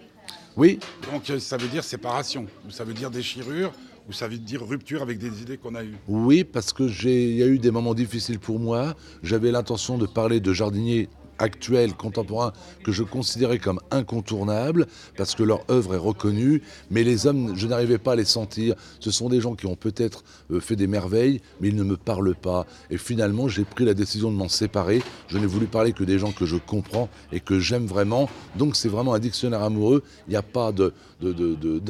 Oui. 0.56 0.78
Donc 1.12 1.30
ça 1.38 1.56
veut 1.56 1.68
dire 1.68 1.84
séparation, 1.84 2.46
ou 2.66 2.70
ça 2.70 2.84
veut 2.84 2.94
dire 2.94 3.10
déchirure, 3.10 3.72
ou 4.08 4.12
ça 4.12 4.28
veut 4.28 4.38
dire 4.38 4.66
rupture 4.66 5.02
avec 5.02 5.18
des 5.18 5.42
idées 5.42 5.58
qu'on 5.58 5.74
a 5.74 5.84
eues. 5.84 5.96
Oui, 6.08 6.44
parce 6.44 6.72
que 6.72 6.88
j'ai, 6.88 7.30
il 7.30 7.36
y 7.36 7.42
a 7.42 7.46
eu 7.46 7.58
des 7.58 7.70
moments 7.70 7.94
difficiles 7.94 8.38
pour 8.38 8.58
moi. 8.58 8.94
J'avais 9.22 9.50
l'intention 9.50 9.98
de 9.98 10.06
parler 10.06 10.40
de 10.40 10.52
jardiniers 10.52 11.08
actuels, 11.38 11.94
contemporains, 11.94 12.52
que 12.84 12.92
je 12.92 13.02
considérais 13.02 13.58
comme 13.58 13.80
incontournables, 13.90 14.86
parce 15.16 15.34
que 15.34 15.42
leur 15.42 15.60
œuvre 15.70 15.94
est 15.94 15.98
reconnue, 15.98 16.62
mais 16.90 17.04
les 17.04 17.26
hommes, 17.26 17.56
je 17.56 17.66
n'arrivais 17.66 17.98
pas 17.98 18.12
à 18.12 18.16
les 18.16 18.24
sentir. 18.24 18.74
Ce 19.00 19.10
sont 19.10 19.28
des 19.28 19.40
gens 19.40 19.54
qui 19.54 19.66
ont 19.66 19.76
peut-être 19.76 20.24
euh, 20.50 20.60
fait 20.60 20.76
des 20.76 20.86
merveilles, 20.86 21.40
mais 21.60 21.68
ils 21.68 21.76
ne 21.76 21.84
me 21.84 21.96
parlent 21.96 22.34
pas. 22.34 22.66
Et 22.90 22.98
finalement, 22.98 23.48
j'ai 23.48 23.64
pris 23.64 23.84
la 23.84 23.94
décision 23.94 24.30
de 24.30 24.36
m'en 24.36 24.48
séparer. 24.48 25.02
Je 25.28 25.38
n'ai 25.38 25.46
voulu 25.46 25.66
parler 25.66 25.92
que 25.92 26.04
des 26.04 26.18
gens 26.18 26.32
que 26.32 26.46
je 26.46 26.56
comprends 26.56 27.08
et 27.32 27.40
que 27.40 27.58
j'aime 27.58 27.86
vraiment. 27.86 28.28
Donc 28.56 28.76
c'est 28.76 28.88
vraiment 28.88 29.14
un 29.14 29.18
dictionnaire 29.18 29.62
amoureux. 29.62 30.02
Il 30.28 30.30
n'y 30.30 30.36
a 30.36 30.42
pas 30.42 30.72
de, 30.72 30.92
de, 31.20 31.32
de, 31.32 31.54
de, 31.54 31.80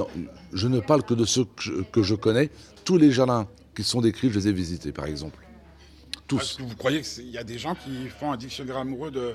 Je 0.52 0.68
ne 0.68 0.80
parle 0.80 1.02
que 1.02 1.14
de 1.14 1.24
ceux 1.24 1.44
que 1.44 1.62
je, 1.62 1.72
que 1.92 2.02
je 2.02 2.14
connais. 2.14 2.50
Tous 2.84 2.98
les 2.98 3.10
jardins 3.10 3.46
qui 3.74 3.82
sont 3.82 4.00
décrits, 4.00 4.30
je 4.30 4.38
les 4.38 4.48
ai 4.48 4.52
visités, 4.52 4.92
par 4.92 5.06
exemple. 5.06 5.45
Tous. 6.26 6.40
Est-ce 6.40 6.56
que 6.58 6.62
vous 6.62 6.76
croyez 6.76 7.02
qu'il 7.02 7.30
y 7.30 7.38
a 7.38 7.44
des 7.44 7.58
gens 7.58 7.74
qui 7.74 8.08
font 8.08 8.32
un 8.32 8.36
dictionnaire 8.36 8.78
amoureux 8.78 9.10
de, 9.10 9.34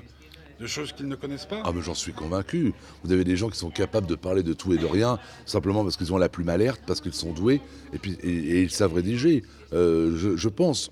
de 0.59 0.67
choses 0.67 0.91
qu'ils 0.91 1.07
ne 1.07 1.15
connaissent 1.15 1.45
pas? 1.45 1.61
Ah 1.63 1.71
mais 1.73 1.81
j'en 1.81 1.93
suis 1.93 2.13
convaincu. 2.13 2.73
Vous 3.03 3.11
avez 3.11 3.23
des 3.23 3.37
gens 3.37 3.49
qui 3.49 3.57
sont 3.57 3.69
capables 3.71 4.07
de 4.07 4.15
parler 4.15 4.43
de 4.43 4.53
tout 4.53 4.73
et 4.73 4.77
de 4.77 4.85
rien, 4.85 5.17
simplement 5.45 5.83
parce 5.83 5.95
qu'ils 5.95 6.11
ont 6.13 6.17
la 6.17 6.29
plume 6.29 6.49
alerte, 6.49 6.81
parce 6.85 6.99
qu'ils 6.99 7.13
sont 7.13 7.31
doués, 7.33 7.61
et 7.93 7.97
puis 7.97 8.17
et, 8.23 8.29
et 8.29 8.61
ils 8.61 8.71
savent 8.71 8.93
rédiger. 8.93 9.43
Euh, 9.73 10.17
je, 10.17 10.35
je 10.35 10.49
pense. 10.49 10.91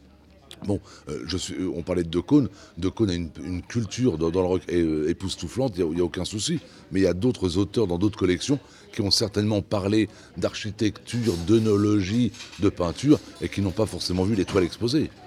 Bon, 0.65 0.81
euh, 1.07 1.23
je 1.25 1.37
suis, 1.37 1.55
on 1.73 1.83
parlait 1.83 2.03
de 2.03 2.09
De 2.09 2.19
Caunes. 2.19 2.49
De 2.77 2.89
Caunes 2.89 3.09
a 3.09 3.13
une, 3.13 3.29
une 3.43 3.61
culture 3.61 4.17
dans, 4.17 4.29
dans 4.29 4.41
le 4.41 4.47
rock 4.47 4.61
euh, 4.71 5.07
époustouflante, 5.07 5.73
il 5.77 5.85
n'y 5.85 5.97
a, 5.97 6.01
a, 6.01 6.03
aucun 6.03 6.25
souci. 6.25 6.59
Mais 6.91 7.01
il 7.01 7.03
y 7.03 7.07
a 7.07 7.13
d'autres 7.13 7.57
auteurs 7.57 7.87
dans 7.87 7.97
d'autres 7.97 8.17
collections 8.17 8.59
qui 8.91 9.01
ont 9.01 9.11
certainement 9.11 9.61
parlé 9.61 10.09
d'architecture, 10.37 11.33
d'œnologie, 11.47 12.31
de 12.59 12.69
peinture, 12.69 13.19
et 13.41 13.47
qui 13.47 13.61
n'ont 13.61 13.71
pas 13.71 13.85
forcément 13.85 14.23
vu 14.23 14.35
l'étoile 14.35 14.63
exposée. 14.63 15.03
Euh, 15.03 15.18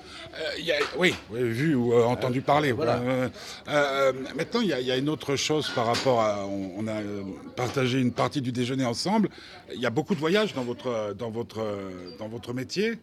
y 0.59 0.73
a, 0.73 0.77
oui, 0.97 1.15
vu 1.31 1.75
ou 1.75 1.93
euh, 1.93 2.05
entendu 2.05 2.41
parler. 2.41 2.73
voilà. 2.73 3.01
Euh, 3.69 4.13
maintenant, 4.37 4.61
il 4.61 4.67
y, 4.67 4.85
y, 4.85 4.91
a 4.91 4.97
une 4.97 5.09
autre 5.09 5.37
chose 5.37 5.69
par 5.75 5.87
rapport 5.87 6.21
à. 6.21 6.47
On, 6.47 6.73
on, 6.79 6.89
a 6.89 7.01
partagé 7.57 8.01
une 8.01 8.13
partie 8.13 8.41
du 8.41 8.53
déjeuner 8.53 8.85
ensemble. 8.85 9.29
Il 9.75 9.81
y 9.81 9.87
a 9.87 9.91
beaucoup 9.91 10.15
de 10.15 10.21
voyages 10.21 10.55
dans 10.55 10.65
votre, 10.65 11.15
dans 11.19 11.31
votre, 11.31 11.65
dans 12.19 12.29
votre 12.29 12.53
métier 12.55 12.99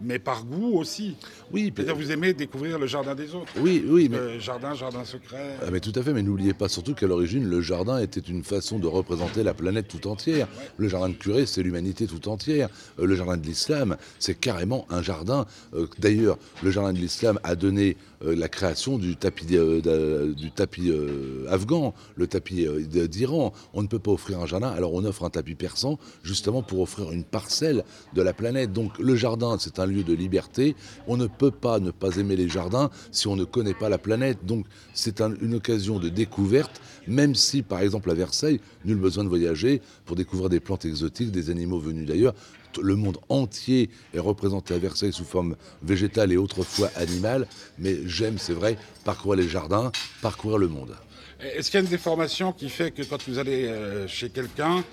mais 0.00 0.18
par 0.18 0.44
goût 0.44 0.78
aussi. 0.78 1.16
Oui, 1.52 1.72
c'est-à-dire 1.74 1.96
vous 1.96 2.10
aimez 2.10 2.32
découvrir 2.34 2.78
le 2.78 2.86
jardin 2.86 3.14
des 3.14 3.34
autres. 3.34 3.52
Oui, 3.60 3.84
oui, 3.88 4.08
mais 4.10 4.18
le 4.18 4.38
jardin, 4.38 4.74
jardin 4.74 5.04
secret. 5.04 5.56
Ah, 5.62 5.70
mais 5.70 5.80
tout 5.80 5.92
à 5.94 6.02
fait, 6.02 6.12
mais 6.12 6.22
n'oubliez 6.22 6.54
pas 6.54 6.68
surtout 6.68 6.94
qu'à 6.94 7.06
l'origine, 7.06 7.48
le 7.48 7.60
jardin 7.60 7.98
était 7.98 8.20
une 8.20 8.42
façon 8.44 8.78
de 8.78 8.86
représenter 8.86 9.42
la 9.42 9.54
planète 9.54 9.88
tout 9.88 10.06
entière. 10.08 10.48
Ouais. 10.58 10.70
Le 10.76 10.88
jardin 10.88 11.08
de 11.08 11.14
curé, 11.14 11.46
c'est 11.46 11.62
l'humanité 11.62 12.06
tout 12.06 12.28
entière. 12.28 12.68
Euh, 12.98 13.06
le 13.06 13.14
jardin 13.14 13.36
de 13.36 13.46
l'islam, 13.46 13.96
c'est 14.18 14.34
carrément 14.34 14.86
un 14.90 15.02
jardin. 15.02 15.46
Euh, 15.74 15.86
D'ailleurs, 15.98 16.36
le 16.62 16.70
jardin 16.70 16.92
de 16.92 16.98
l'islam 16.98 17.38
a 17.42 17.54
donné 17.56 17.96
euh, 18.22 18.34
la 18.36 18.48
création 18.48 18.98
du 18.98 19.16
tapis, 19.16 19.46
euh, 19.56 20.34
du 20.34 20.50
tapis 20.50 20.90
euh, 20.90 21.46
afghan, 21.48 21.94
le 22.16 22.26
tapis 22.26 22.66
euh, 22.66 23.06
d'Iran. 23.06 23.52
On 23.72 23.82
ne 23.82 23.88
peut 23.88 23.98
pas 23.98 24.10
offrir 24.10 24.40
un 24.40 24.46
jardin, 24.46 24.68
alors 24.68 24.92
on 24.94 25.04
offre 25.04 25.24
un 25.24 25.30
tapis 25.30 25.54
persan 25.54 25.98
justement 26.22 26.62
pour 26.62 26.80
offrir 26.80 27.12
une 27.12 27.24
parcelle 27.24 27.84
de 28.14 28.22
la 28.22 28.32
planète. 28.32 28.72
Donc 28.72 28.98
le 28.98 29.16
jardin, 29.16 29.56
c'est 29.58 29.78
un 29.78 29.85
lieu 29.86 30.02
de 30.02 30.12
liberté. 30.12 30.76
On 31.06 31.16
ne 31.16 31.26
peut 31.26 31.50
pas 31.50 31.78
ne 31.80 31.90
pas 31.90 32.16
aimer 32.16 32.36
les 32.36 32.48
jardins 32.48 32.90
si 33.10 33.28
on 33.28 33.36
ne 33.36 33.44
connaît 33.44 33.74
pas 33.74 33.88
la 33.88 33.98
planète. 33.98 34.44
Donc 34.44 34.66
c'est 34.94 35.20
un, 35.20 35.34
une 35.40 35.54
occasion 35.54 35.98
de 35.98 36.08
découverte, 36.08 36.80
même 37.06 37.34
si 37.34 37.62
par 37.62 37.80
exemple 37.80 38.10
à 38.10 38.14
Versailles, 38.14 38.60
nul 38.84 38.96
besoin 38.96 39.24
de 39.24 39.28
voyager 39.28 39.80
pour 40.04 40.16
découvrir 40.16 40.48
des 40.48 40.60
plantes 40.60 40.84
exotiques, 40.84 41.30
des 41.30 41.50
animaux 41.50 41.78
venus 41.78 42.06
d'ailleurs. 42.06 42.34
Le 42.82 42.94
monde 42.94 43.18
entier 43.30 43.88
est 44.12 44.18
représenté 44.18 44.74
à 44.74 44.78
Versailles 44.78 45.12
sous 45.12 45.24
forme 45.24 45.56
végétale 45.82 46.30
et 46.32 46.36
autrefois 46.36 46.90
animale, 46.96 47.46
mais 47.78 47.96
j'aime, 48.06 48.36
c'est 48.38 48.52
vrai, 48.52 48.76
parcourir 49.04 49.40
les 49.40 49.48
jardins, 49.48 49.90
parcourir 50.20 50.58
le 50.58 50.68
monde. 50.68 50.94
Est-ce 51.40 51.70
qu'il 51.70 51.78
y 51.78 51.82
a 51.82 51.84
une 51.84 51.90
déformation 51.90 52.52
qui 52.52 52.68
fait 52.68 52.90
que 52.90 53.02
quand 53.02 53.22
vous 53.28 53.38
allez 53.38 53.66
euh, 53.66 54.06
chez 54.06 54.30
quelqu'un, 54.30 54.84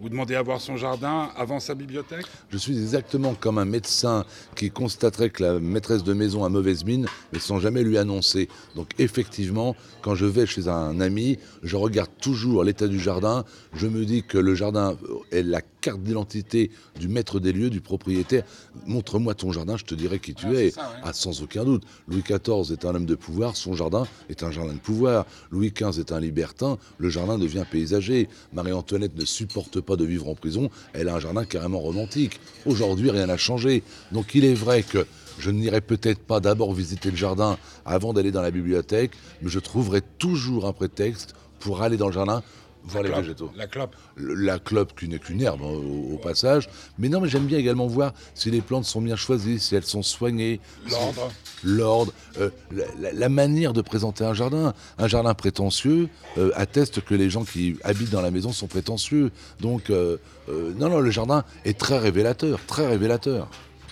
vous 0.00 0.08
demandez 0.08 0.34
à 0.34 0.42
voir 0.42 0.60
son 0.60 0.76
jardin 0.76 1.30
avant 1.36 1.60
sa 1.60 1.74
bibliothèque? 1.74 2.26
Je 2.50 2.58
suis 2.58 2.76
exactement 2.76 3.34
comme 3.34 3.58
un 3.58 3.64
médecin 3.64 4.24
qui 4.56 4.70
constaterait 4.70 5.30
que 5.30 5.42
la 5.42 5.60
maîtresse 5.60 6.02
de 6.04 6.12
maison 6.12 6.44
a 6.44 6.48
mauvaise 6.48 6.84
mine, 6.84 7.06
mais 7.32 7.38
sans 7.38 7.60
jamais 7.60 7.82
lui 7.82 7.98
annoncer. 7.98 8.48
Donc 8.74 8.90
effectivement, 8.98 9.76
quand 10.00 10.14
je 10.14 10.26
vais 10.26 10.46
chez 10.46 10.68
un 10.68 11.00
ami, 11.00 11.38
je 11.62 11.76
regarde 11.76 12.10
toujours 12.20 12.64
l'état 12.64 12.88
du 12.88 12.98
jardin. 12.98 13.44
Je 13.74 13.86
me 13.86 14.04
dis 14.04 14.22
que 14.22 14.38
le 14.38 14.54
jardin 14.54 14.96
est 15.30 15.42
la 15.42 15.60
carte 15.82 16.02
d'identité 16.02 16.70
du 16.98 17.08
maître 17.08 17.40
des 17.40 17.52
lieux, 17.52 17.68
du 17.68 17.80
propriétaire. 17.80 18.44
Montre-moi 18.86 19.34
ton 19.34 19.52
jardin, 19.52 19.76
je 19.76 19.84
te 19.84 19.94
dirai 19.94 20.18
qui 20.18 20.34
tu 20.34 20.46
ah, 20.46 20.54
es. 20.54 20.70
Ça, 20.70 20.80
ouais. 20.80 20.96
ah, 21.04 21.12
sans 21.12 21.42
aucun 21.42 21.64
doute. 21.64 21.84
Louis 22.08 22.22
XIV 22.22 22.72
est 22.72 22.84
un 22.86 22.94
homme 22.94 23.06
de 23.06 23.14
pouvoir, 23.14 23.56
son 23.56 23.74
jardin 23.74 24.06
est 24.30 24.42
un 24.42 24.50
jardin 24.50 24.72
de 24.72 24.78
pouvoir. 24.78 25.26
Louis 25.50 25.72
XV 25.72 26.00
est 26.00 26.12
un 26.12 26.20
libertin, 26.20 26.78
le 26.98 27.10
jardin 27.10 27.36
devient 27.36 27.64
paysager. 27.70 28.28
Marie-Antoinette 28.52 29.16
ne 29.16 29.24
supporte 29.24 29.80
pas 29.82 29.96
de 29.96 30.04
vivre 30.04 30.28
en 30.28 30.34
prison, 30.34 30.70
elle 30.92 31.08
a 31.08 31.14
un 31.14 31.20
jardin 31.20 31.44
carrément 31.44 31.80
romantique. 31.80 32.40
Aujourd'hui, 32.66 33.10
rien 33.10 33.26
n'a 33.26 33.36
changé. 33.36 33.82
Donc 34.12 34.34
il 34.34 34.44
est 34.44 34.54
vrai 34.54 34.82
que 34.82 35.06
je 35.38 35.50
n'irai 35.50 35.80
peut-être 35.80 36.20
pas 36.20 36.40
d'abord 36.40 36.72
visiter 36.72 37.10
le 37.10 37.16
jardin 37.16 37.58
avant 37.84 38.12
d'aller 38.12 38.30
dans 38.30 38.42
la 38.42 38.50
bibliothèque, 38.50 39.12
mais 39.42 39.50
je 39.50 39.58
trouverai 39.58 40.00
toujours 40.18 40.66
un 40.66 40.72
prétexte 40.72 41.34
pour 41.58 41.82
aller 41.82 41.96
dans 41.96 42.08
le 42.08 42.12
jardin 42.12 42.42
voir 42.84 43.02
la 43.02 43.08
les 43.08 43.12
clope, 43.12 43.24
végétaux. 43.24 43.50
La 43.56 43.66
clope. 43.66 43.96
La 44.16 44.58
clope 44.58 44.98
qui 44.98 45.08
n'est 45.08 45.18
qu'une 45.18 45.40
herbe 45.40 45.60
hein, 45.62 45.66
au, 45.66 46.14
au, 46.14 46.18
passage. 46.18 46.68
Mais 46.98 47.08
non, 47.08 47.20
mais 47.20 47.28
j'aime 47.28 47.46
bien 47.46 47.58
également 47.58 47.86
voir 47.86 48.12
si 48.34 48.50
les 48.50 48.60
plantes 48.60 48.84
sont 48.84 49.00
bien 49.00 49.16
choisies, 49.16 49.58
si 49.58 49.74
elles 49.74 49.84
sont 49.84 50.02
soignées. 50.02 50.60
L'ordre. 50.90 51.30
Si, 51.30 51.66
L'ordre. 51.66 52.12
Euh, 52.40 52.50
la, 52.72 53.12
la, 53.12 53.28
manière 53.28 53.72
de 53.72 53.82
présenter 53.82 54.24
un 54.24 54.34
jardin. 54.34 54.74
Un 54.98 55.08
jardin 55.08 55.34
prétentieux 55.34 56.08
euh, 56.38 56.50
atteste 56.54 57.00
que 57.02 57.14
les 57.14 57.30
gens 57.30 57.44
qui 57.44 57.76
habitent 57.84 58.10
dans 58.10 58.22
la 58.22 58.30
maison 58.30 58.52
sont 58.52 58.66
prétentieux. 58.66 59.30
Donc, 59.60 59.90
euh, 59.90 60.18
non, 60.48 60.88
non, 60.88 61.00
le 61.00 61.10
jardin 61.10 61.44
est 61.64 61.78
très 61.78 61.98
révélateur, 61.98 62.58
très 62.66 62.86
révélateur. 62.86 63.48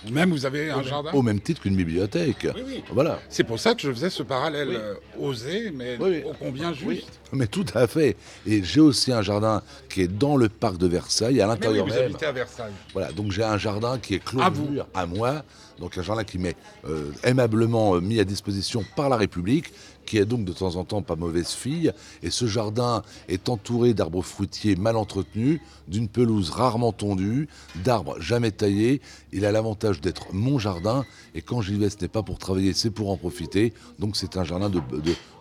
Même 0.09 0.31
vous 0.31 0.45
avez 0.45 0.69
un 0.71 0.79
au 0.79 0.83
jardin 0.83 1.11
Au 1.11 1.21
même 1.21 1.39
titre 1.39 1.61
qu'une 1.61 1.75
bibliothèque. 1.75 2.47
Oui, 2.55 2.61
oui. 2.65 2.83
Voilà. 2.91 3.19
C'est 3.29 3.43
pour 3.43 3.59
ça 3.59 3.75
que 3.75 3.81
je 3.81 3.91
faisais 3.91 4.09
ce 4.09 4.23
parallèle 4.23 4.69
oui. 4.69 4.75
euh, 4.77 4.95
osé, 5.19 5.71
mais 5.71 5.97
ô 5.99 6.33
combien 6.39 6.73
juste. 6.73 7.19
Mais 7.33 7.47
tout 7.47 7.65
à 7.75 7.85
fait. 7.87 8.15
Et 8.47 8.63
j'ai 8.63 8.81
aussi 8.81 9.11
un 9.11 9.21
jardin 9.21 9.61
qui 9.89 10.01
est 10.01 10.07
dans 10.07 10.37
le 10.37 10.49
parc 10.49 10.77
de 10.77 10.87
Versailles, 10.87 11.39
à 11.41 11.47
l'intérieur 11.47 11.85
oui, 11.85 11.91
vous 11.91 11.97
même. 11.97 12.05
habitez 12.07 12.25
à 12.25 12.31
Versailles. 12.31 12.73
Voilà, 12.93 13.11
donc 13.11 13.31
j'ai 13.31 13.43
un 13.43 13.57
jardin 13.57 13.99
qui 13.99 14.15
est 14.15 14.23
clos 14.23 14.41
à, 14.41 14.49
vous. 14.49 14.77
à 14.93 15.05
moi, 15.05 15.43
donc 15.79 15.97
un 15.97 16.01
jardin 16.03 16.23
qui 16.23 16.37
m'est 16.39 16.55
euh, 16.87 17.11
aimablement 17.23 17.95
euh, 17.95 18.01
mis 18.01 18.19
à 18.19 18.23
disposition 18.23 18.83
par 18.95 19.09
la 19.09 19.17
République, 19.17 19.71
qui 20.05 20.17
est 20.17 20.25
donc 20.25 20.45
de 20.45 20.53
temps 20.53 20.75
en 20.75 20.83
temps 20.83 21.01
pas 21.01 21.15
mauvaise 21.15 21.49
fille. 21.49 21.91
Et 22.23 22.29
ce 22.29 22.45
jardin 22.45 23.03
est 23.27 23.49
entouré 23.49 23.93
d'arbres 23.93 24.23
fruitiers 24.23 24.75
mal 24.75 24.95
entretenus, 24.95 25.59
d'une 25.87 26.07
pelouse 26.07 26.49
rarement 26.49 26.91
tondue, 26.91 27.47
d'arbres 27.83 28.19
jamais 28.19 28.51
taillés. 28.51 29.01
Il 29.31 29.45
a 29.45 29.51
l'avantage 29.51 30.01
d'être 30.01 30.33
mon 30.33 30.59
jardin, 30.59 31.05
et 31.35 31.41
quand 31.41 31.61
j'y 31.61 31.75
vais, 31.75 31.89
ce 31.89 31.97
n'est 32.01 32.07
pas 32.07 32.23
pour 32.23 32.39
travailler, 32.39 32.73
c'est 32.73 32.91
pour 32.91 33.09
en 33.09 33.17
profiter. 33.17 33.73
Donc 33.99 34.15
c'est 34.15 34.37
un 34.37 34.43
jardin 34.43 34.69
de, 34.69 34.81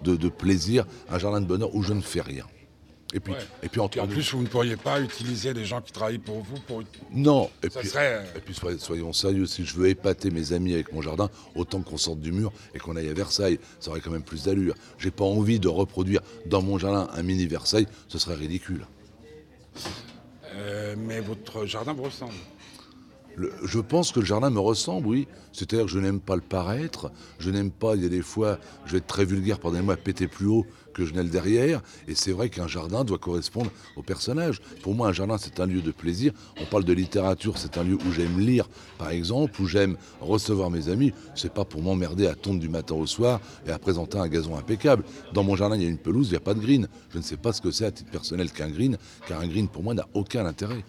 de, 0.03 0.29
plaisir, 0.29 0.87
un 1.11 1.19
jardin 1.19 1.41
de 1.41 1.47
bonheur 1.47 1.75
où 1.75 1.83
je 1.83 1.93
ne 1.93 2.01
fais 2.01 2.21
rien. 2.21 2.45
Et 3.13 3.19
puis, 3.19 3.33
ouais. 3.33 3.39
et 3.63 3.69
puis 3.69 3.81
en, 3.81 3.87
en 3.87 4.07
plus, 4.07 4.33
vous 4.35 4.43
ne 4.43 4.47
pourriez 4.47 4.77
pas 4.77 5.01
utiliser 5.01 5.53
les 5.53 5.65
gens 5.65 5.81
qui 5.81 5.91
travaillent 5.91 6.19
pour 6.19 6.43
vous 6.43 6.61
pour. 6.61 6.83
Non. 7.13 7.51
Et 7.63 7.69
ça 7.69 7.81
puis, 7.81 7.89
serait... 7.89 8.25
et 8.37 8.41
puis 8.41 8.55
soyons 8.79 9.13
sérieux. 9.13 9.47
Si 9.47 9.65
je 9.65 9.75
veux 9.75 9.89
épater 9.89 10.31
mes 10.31 10.53
amis 10.53 10.75
avec 10.75 10.93
mon 10.93 11.03
jardin, 11.03 11.29
autant 11.57 11.83
qu'on 11.83 11.97
sorte 11.97 12.21
du 12.21 12.31
mur 12.31 12.53
et 12.75 12.79
qu'on 12.79 12.95
aille 12.97 13.09
à 13.09 13.15
Versailles, 13.15 13.59
ça 13.81 13.91
aurait 13.91 14.01
quand 14.01 14.13
même 14.13 14.23
plus 14.23 14.45
d'allure. 14.45 14.75
J'ai 14.99 15.11
pas 15.11 15.25
envie 15.25 15.59
de 15.59 15.69
reproduire 15.69 16.21
dans 16.47 16.63
mon 16.63 16.79
jardin 16.79 17.09
un 17.13 17.23
mini 17.23 17.47
Versailles. 17.47 17.89
Ce 18.09 18.19
serait 18.19 18.37
ridicule. 18.37 18.87
Euh, 20.55 20.95
mais 20.97 21.21
votre 21.21 21.67
jardin 21.67 21.93
vous 21.93 22.05
ressemble. 22.05 22.35
Je 23.37 23.81
pense 23.81 24.13
que 24.13 24.21
le 24.21 24.27
jardin 24.27 24.51
me 24.51 24.61
ressemble, 24.61 25.07
oui. 25.07 25.29
C'est-à-dire 25.53 25.87
que 25.87 25.91
je 25.91 25.99
n'aime 25.99 26.21
pas 26.21 26.37
le 26.37 26.43
paraître. 26.43 27.11
Je 27.39 27.51
n'aime 27.51 27.71
pas, 27.71 27.97
il 27.97 28.03
y 28.03 28.07
a 28.07 28.09
des 28.09 28.23
fois, 28.23 28.59
je 28.87 28.93
vais 28.93 28.99
être 28.99 29.07
très 29.07 29.25
vulgaire, 29.25 29.59
pardonnez-moi, 29.59 29.97
péter 29.97 30.29
plus 30.29 30.47
haut 30.47 30.67
que 30.93 31.05
je 31.05 31.15
n'ai 31.15 31.23
le 31.23 31.29
derrière. 31.29 31.83
Et 32.09 32.15
c'est 32.15 32.33
vrai 32.33 32.49
qu'un 32.49 32.67
jardin 32.67 33.05
doit 33.05 33.19
correspondre 33.19 33.71
au 33.97 34.03
personnage. 34.03 34.61
Pour 34.83 34.95
moi, 34.95 35.09
un 35.09 35.13
jardin, 35.13 35.39
c'est 35.39 35.61
un 35.61 35.67
lieu 35.67 35.81
de 35.81 35.91
plaisir. 35.91 36.33
On 36.61 36.65
parle 36.65 36.85
de 36.85 36.93
littérature, 36.93 37.59
c'est 37.59 37.79
un 37.79 37.85
lieu 37.85 37.97
où 38.07 38.13
j'aime 38.13 38.39
lire, 38.39 38.69
par 38.99 39.11
exemple, 39.11 39.61
où 39.61 39.67
j'aime 39.67 39.97
recevoir 40.21 40.71
mes 40.71 40.89
amis. 40.89 41.13
C'est 41.35 41.53
pas 41.53 41.65
pour 41.65 41.83
m'emmerder 41.83 42.27
à 42.27 42.35
tondre 42.35 42.61
du 42.61 42.69
matin 42.69 42.95
au 42.95 43.07
soir 43.07 43.41
et 43.67 43.71
à 43.71 43.79
présenter 43.79 44.19
un 44.19 44.29
gazon 44.29 44.57
impeccable. 44.57 45.05
Dans 45.33 45.45
mon 45.45 45.57
jardin, 45.57 45.77
il 45.77 45.83
y 45.83 45.87
a 45.87 45.89
une 45.89 45.99
pelouse, 45.99 46.29
il 46.29 46.33
n'y 46.33 46.37
a 46.37 46.41
pas 46.41 46.55
de 46.55 46.61
green. 46.61 46.89
Je 47.13 47.19
ne 47.19 47.23
sais 47.23 47.37
pas 47.37 47.53
ce 47.53 47.61
que 47.61 47.71
c'est 47.71 47.87
à 47.87 47.93
titre 47.93 48.11
personnel 48.11 48.51
qu'un 48.51 48.71
green, 48.71 48.99
car 49.27 49.41
un 49.41 49.47
green, 49.47 49.69
pour 49.69 49.83
moi, 49.83 49.95
n'a 49.95 50.07
aucun 50.15 50.47
intérêt. 50.47 50.85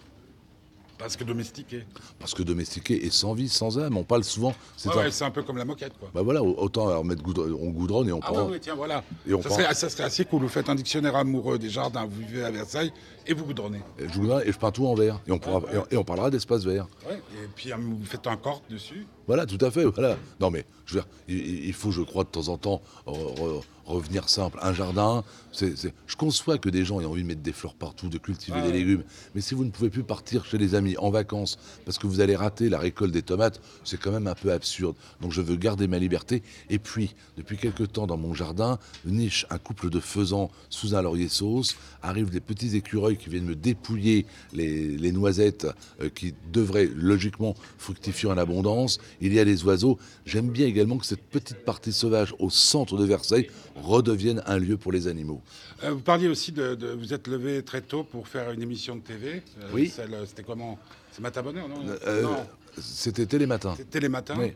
Parce 1.02 1.16
que 1.16 1.24
domestiqué. 1.24 1.84
Parce 2.20 2.32
que 2.32 2.42
domestiqué 2.42 3.04
et 3.04 3.10
sans 3.10 3.34
vie, 3.34 3.48
sans 3.48 3.78
âme. 3.78 3.96
On 3.96 4.04
parle 4.04 4.22
souvent. 4.22 4.54
C'est 4.76 4.88
ouais, 4.88 4.94
un... 4.94 5.08
ouais, 5.08 5.22
un... 5.22 5.30
peu 5.30 5.42
comme 5.42 5.58
la 5.58 5.64
moquette, 5.64 5.98
quoi. 5.98 6.10
Bah 6.14 6.22
voilà, 6.22 6.42
autant 6.42 6.88
alors 6.88 7.04
mettre 7.04 7.22
goudron, 7.22 7.58
on 7.60 7.70
goudronne 7.70 8.08
et 8.08 8.12
on 8.12 8.20
ah 8.22 8.32
prend. 8.32 8.48
oui, 8.48 8.58
tiens, 8.60 8.76
voilà. 8.76 9.02
Et 9.26 9.34
on 9.34 9.42
ça, 9.42 9.48
prend... 9.48 9.58
serait, 9.58 9.74
ça, 9.74 9.90
serait, 9.90 10.04
assez 10.04 10.24
cool. 10.24 10.42
Vous 10.42 10.48
faites 10.48 10.68
un 10.68 10.76
dictionnaire 10.76 11.16
amoureux 11.16 11.58
des 11.58 11.70
jardins, 11.70 12.06
vous 12.06 12.20
vivez 12.20 12.44
à 12.44 12.50
Versailles 12.50 12.92
et 13.26 13.34
vous 13.34 13.44
goudronnez. 13.44 13.80
Et 13.98 14.08
je, 14.08 14.18
goudronne 14.18 14.42
et 14.46 14.52
je 14.52 14.58
peins 14.58 14.70
tout 14.70 14.86
en 14.86 14.94
vert. 14.94 15.20
Et 15.26 15.32
on, 15.32 15.38
pourra, 15.38 15.58
ouais, 15.58 15.82
et 15.90 15.96
on 15.96 16.04
parlera 16.04 16.30
d'espace 16.30 16.64
vert. 16.64 16.86
Ouais, 17.08 17.16
et 17.16 17.48
puis 17.54 17.72
vous 17.72 18.04
faites 18.04 18.26
un 18.28 18.36
corte 18.36 18.62
dessus. 18.70 19.06
Voilà, 19.26 19.44
tout 19.46 19.64
à 19.64 19.70
fait. 19.70 19.84
Voilà. 19.84 20.16
Non, 20.40 20.50
mais 20.50 20.64
je 20.86 20.94
veux 20.94 21.00
dire, 21.00 21.08
il, 21.28 21.66
il 21.66 21.72
faut, 21.72 21.90
je 21.90 22.02
crois, 22.02 22.24
de 22.24 22.28
temps 22.28 22.48
en 22.48 22.58
temps. 22.58 22.82
Re, 23.06 23.12
re, 23.12 23.64
revenir 23.86 24.28
simple. 24.28 24.58
Un 24.62 24.72
jardin, 24.72 25.24
je 25.60 26.16
conçois 26.16 26.58
que 26.58 26.68
des 26.68 26.84
gens 26.84 27.00
aient 27.00 27.04
envie 27.04 27.22
de 27.22 27.28
mettre 27.28 27.42
des 27.42 27.52
fleurs 27.52 27.74
partout, 27.74 28.08
de 28.08 28.18
cultiver 28.18 28.58
ah, 28.60 28.66
des 28.66 28.72
légumes. 28.72 29.02
Mais 29.34 29.40
si 29.40 29.54
vous 29.54 29.64
ne 29.64 29.70
pouvez 29.70 29.90
plus 29.90 30.04
partir 30.04 30.44
chez 30.44 30.58
les 30.58 30.74
amis 30.74 30.96
en 30.98 31.10
vacances 31.10 31.58
parce 31.84 31.98
que 31.98 32.06
vous 32.06 32.20
allez 32.20 32.36
rater 32.36 32.68
la 32.68 32.78
récolte 32.78 33.12
des 33.12 33.22
tomates, 33.22 33.60
c'est 33.84 34.00
quand 34.00 34.12
même 34.12 34.26
un 34.26 34.34
peu 34.34 34.52
absurde. 34.52 34.96
Donc 35.20 35.32
je 35.32 35.40
veux 35.40 35.56
garder 35.56 35.88
ma 35.88 35.98
liberté. 35.98 36.42
Et 36.70 36.78
puis, 36.78 37.14
depuis 37.36 37.56
quelque 37.56 37.84
temps 37.84 38.06
dans 38.06 38.16
mon 38.16 38.34
jardin, 38.34 38.78
niche 39.04 39.46
un 39.50 39.58
couple 39.58 39.90
de 39.90 40.00
faisans 40.00 40.50
sous 40.70 40.94
un 40.94 41.02
laurier 41.02 41.28
sauce, 41.28 41.76
arrivent 42.02 42.30
des 42.30 42.40
petits 42.40 42.76
écureuils 42.76 43.16
qui 43.16 43.30
viennent 43.30 43.44
me 43.44 43.56
dépouiller 43.56 44.26
les, 44.52 44.96
les 44.96 45.12
noisettes 45.12 45.66
euh, 46.00 46.08
qui 46.08 46.34
devraient 46.52 46.90
logiquement 46.94 47.54
fructifier 47.78 48.28
en 48.28 48.38
abondance. 48.38 48.98
Il 49.20 49.32
y 49.34 49.40
a 49.40 49.44
des 49.44 49.64
oiseaux. 49.64 49.98
J'aime 50.24 50.48
bien 50.48 50.66
également 50.66 50.81
que 50.98 51.06
cette 51.06 51.22
petite 51.22 51.64
partie 51.64 51.92
sauvage 51.92 52.34
au 52.38 52.50
centre 52.50 52.96
de 52.96 53.04
Versailles 53.04 53.48
redevienne 53.76 54.42
un 54.46 54.58
lieu 54.58 54.76
pour 54.76 54.92
les 54.92 55.06
animaux. 55.08 55.40
Euh, 55.84 55.90
vous 55.92 56.00
parliez 56.00 56.28
aussi 56.28 56.52
de, 56.52 56.74
de- 56.74 56.92
Vous 56.92 57.12
êtes 57.14 57.26
levé 57.28 57.62
très 57.62 57.80
tôt 57.80 58.04
pour 58.04 58.28
faire 58.28 58.50
une 58.52 58.62
émission 58.62 58.96
de 58.96 59.00
TV. 59.00 59.42
Euh, 59.60 59.68
Oui. 59.72 59.92
C'était 60.26 60.42
comment? 60.42 60.78
C'est 61.12 61.20
Matin 61.22 61.42
Bonheur, 61.42 61.68
non? 61.68 61.76
Euh, 62.06 62.22
Non, 62.22 62.36
C'était 62.78 63.26
télématin. 63.26 63.74
c'était 63.76 64.00
matins. 64.08 64.36
Oui. 64.38 64.52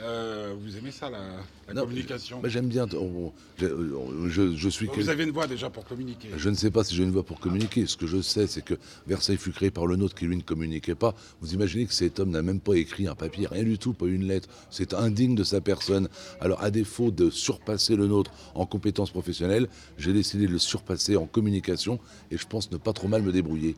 Euh, 0.00 0.54
vous 0.60 0.76
aimez 0.76 0.92
ça, 0.92 1.10
la, 1.10 1.18
la 1.66 1.74
Non, 1.74 1.82
communication 1.82 2.40
Bah, 2.40 2.48
J'aime 2.48 2.68
bien. 2.68 2.86
on- 2.94 3.32
euh, 3.62 4.28
je- 4.28 4.54
je 4.54 4.68
suis 4.68 4.86
Vous 4.86 4.92
quel- 4.94 5.10
avez 5.10 5.24
une 5.24 5.32
voix 5.32 5.48
déjà 5.48 5.70
pour 5.70 5.84
communiquer. 5.84 6.28
Je 6.36 6.48
ne 6.50 6.54
sais 6.54 6.70
pas 6.70 6.84
si 6.84 6.94
j'ai 6.94 7.02
une 7.02 7.10
voix 7.10 7.24
pour 7.24 7.40
communiquer. 7.40 7.84
Ce 7.86 7.96
que 7.96 8.06
je 8.06 8.20
sais, 8.22 8.46
c'est 8.46 8.62
que 8.62 8.74
Versailles 9.08 9.38
fut 9.38 9.50
créé 9.50 9.72
par 9.72 9.86
le 9.86 9.96
nôtre 9.96 10.14
qui 10.14 10.26
lui 10.26 10.36
ne 10.36 10.42
communiquait 10.42 10.94
pas. 10.94 11.16
Vous 11.40 11.52
imaginez 11.52 11.84
que 11.86 11.92
cet 11.94 12.20
homme 12.20 12.30
n'a 12.30 12.42
même 12.42 12.60
pas 12.60 12.74
écrit 12.74 13.08
un 13.08 13.16
papier, 13.16 13.48
rien 13.50 13.64
du 13.64 13.76
tout, 13.76 13.92
pas 13.92 14.06
une 14.06 14.24
lettre. 14.28 14.48
C'est 14.70 14.94
indigne 14.94 15.34
de 15.34 15.42
sa 15.42 15.60
personne. 15.60 16.08
Alors, 16.40 16.62
à 16.62 16.70
défaut 16.70 17.10
de 17.10 17.28
surpasser 17.28 17.96
le 17.96 18.06
nôtre 18.06 18.30
en 18.54 18.66
compétences 18.66 19.10
professionnelles, 19.10 19.68
j'ai 19.96 20.12
décidé 20.12 20.46
de 20.46 20.52
le 20.52 20.58
surpasser 20.58 21.16
en 21.16 21.26
communication 21.26 21.98
et 22.30 22.38
je 22.38 22.46
pense 22.46 22.70
ne 22.70 22.76
pas 22.76 22.92
trop 22.92 23.08
mal 23.08 23.22
me 23.22 23.32
débrouiller. 23.32 23.74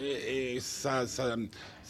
Et, 0.00 0.54
et 0.56 0.60
ça, 0.60 1.06
ça, 1.06 1.36